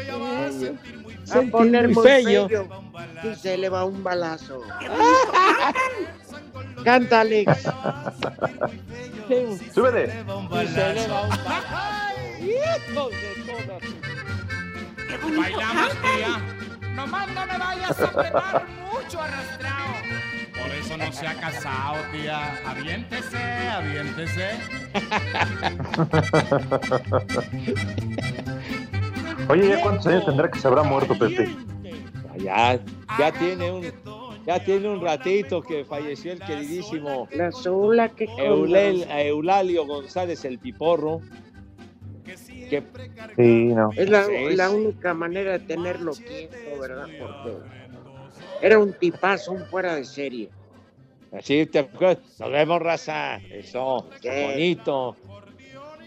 [0.00, 2.48] ella va a sentir muy Va a poner muy feo.
[3.24, 4.62] Y se le va un balazo.
[6.84, 7.62] Canta, Alex.
[9.74, 10.10] Todas.
[15.36, 16.40] Bailamos, tía.
[16.94, 19.94] Nomás no me vayas a pegar mucho arrastrado.
[20.60, 22.58] Por eso no se ha casado, tía.
[22.66, 24.50] Aviéntese, aviéntese.
[29.48, 31.54] Oye, ¿ya cuántos años tendrá que se habrá muerto, Pepe?
[32.38, 32.78] Ya,
[33.18, 33.92] ya tiene un,
[34.48, 40.58] ya tiene un ratito que falleció el queridísimo La sola que Eulel- Eulalio González el
[40.58, 41.20] Piporro.
[42.70, 42.82] Que
[43.36, 43.90] Sí, no.
[43.94, 47.06] Es la única manera de tenerlo quieto, ¿verdad?
[47.20, 47.58] Porque
[48.62, 50.48] era un tipazo, un fuera de serie.
[51.30, 52.18] así te acuerdas.
[52.40, 53.36] Nos vemos, raza.
[53.50, 54.28] Eso, Sí.
[54.28, 55.14] bonito.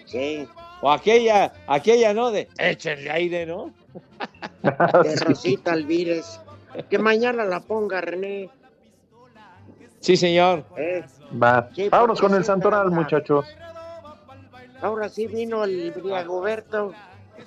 [0.06, 0.48] Sí,
[0.82, 2.32] O aquella, aquella, ¿no?
[2.32, 3.72] De échenle aire, ¿no?
[4.64, 6.41] de Rosita Alvírez.
[6.90, 8.50] Que mañana la ponga René.
[10.00, 10.66] Sí, señor.
[10.78, 11.04] ¿eh?
[11.42, 11.70] Va.
[11.76, 13.46] Sí, Vámonos con el Santoral, muchachos.
[14.82, 16.94] Ahora sí vino el Briagoberto.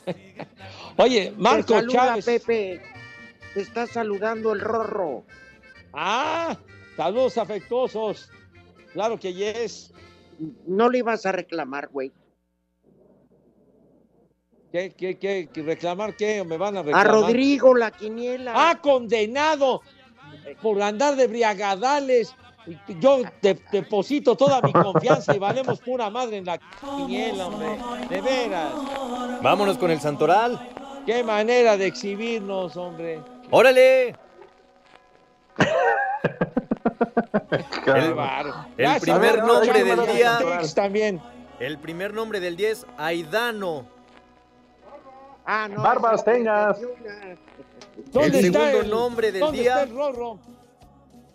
[0.96, 2.24] Oye, Marco saluda, Chávez.
[2.24, 2.80] Pepe.
[3.54, 5.24] Te está saludando el Rorro.
[5.92, 6.56] Ah,
[6.96, 8.30] saludos afectuosos.
[8.92, 9.92] Claro que yes.
[10.66, 12.12] No le ibas a reclamar, güey.
[14.74, 16.42] ¿Qué, qué, qué, qué, reclamar qué?
[16.42, 17.08] ¿Me van a A reclamar?
[17.08, 18.54] Rodrigo, la quiniela.
[18.56, 19.82] ¡Ah, condenado!
[20.60, 22.34] Por andar de briagadales.
[22.98, 27.78] Yo de- deposito toda mi confianza y valemos pura madre en la quiniela, hombre.
[28.08, 28.72] De veras.
[29.42, 30.58] Vámonos con el Santoral.
[31.06, 33.20] Qué manera de exhibirnos, hombre.
[33.52, 34.16] ¡Órale!
[37.84, 37.90] Qué
[38.76, 40.40] El, el primer nombre del día.
[40.74, 41.22] También.
[41.60, 43.93] El primer nombre del día es Aidano.
[45.44, 45.82] Ah, no.
[45.82, 46.78] Barbas tengas.
[46.78, 47.36] una.
[48.12, 50.38] ¿Dónde el está segundo el- nombre del ¿Dónde día, está el Rorro?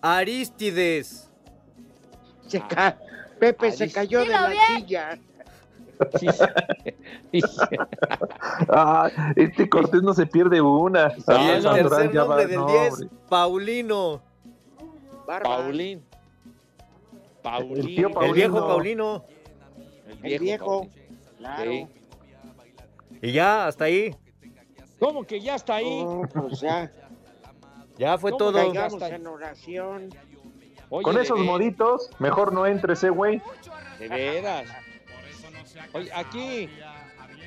[0.02, 1.30] Aristides.
[2.48, 2.98] Se ca-
[3.40, 5.20] Pepe se cayó de la silla.
[8.70, 11.14] Ah, este Cortés no se pierde una.
[11.18, 13.10] Y Ah, el tercer nombre del no, día es hombre.
[13.30, 14.22] Paulino.
[15.28, 15.58] Barba.
[15.58, 16.00] Paulín.
[16.02, 18.06] El Paulín.
[18.06, 18.34] El Paulino.
[18.34, 19.26] viejo Paulino.
[20.24, 20.66] El viejo.
[20.82, 20.92] Pauli.
[21.38, 21.72] Claro.
[21.72, 21.88] Sí.
[23.22, 24.16] Y ya, hasta ahí.
[25.00, 26.02] ¿Cómo que ya está ahí?
[26.06, 26.92] Oh, pues ya.
[27.98, 28.54] Ya fue ¿Cómo todo.
[28.54, 30.10] Caigamos en oración.
[30.90, 33.42] Oye, Con de esos moditos, mejor no entres, eh, güey.
[34.00, 34.68] De veras.
[35.94, 36.70] Oye, aquí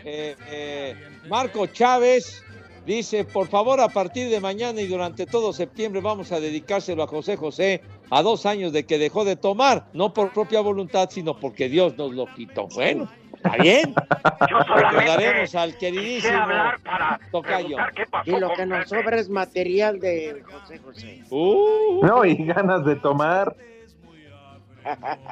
[0.04, 0.94] eh, eh,
[1.28, 2.42] Marco Chávez
[2.86, 7.06] dice, por favor, a partir de mañana y durante todo septiembre vamos a dedicárselo a
[7.06, 11.38] José José a dos años de que dejó de tomar, no por propia voluntad, sino
[11.38, 12.68] porque Dios nos lo quitó.
[12.68, 13.08] Bueno,
[13.44, 13.94] está bien.
[14.40, 16.38] Recordaremos al queridísimo
[17.30, 17.76] Tocayo.
[18.24, 21.22] Y lo que nos sobra es material de José José.
[21.30, 23.54] Uh, No, y ganas de tomar.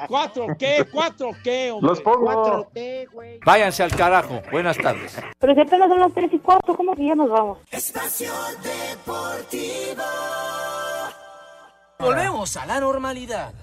[0.07, 0.85] ¿Cuatro qué?
[0.91, 1.89] ¿Cuatro qué, hombre?
[1.89, 2.25] Los pongo.
[2.25, 3.39] Cuatro T, güey.
[3.45, 4.41] Váyanse al carajo.
[4.49, 5.21] Buenas tardes.
[5.39, 7.57] Pero si apenas son las 3 y 4, ¿cómo que ya nos vamos?
[7.69, 8.31] Espacio
[8.63, 10.03] Deportivo.
[11.99, 13.53] Volvemos a la normalidad.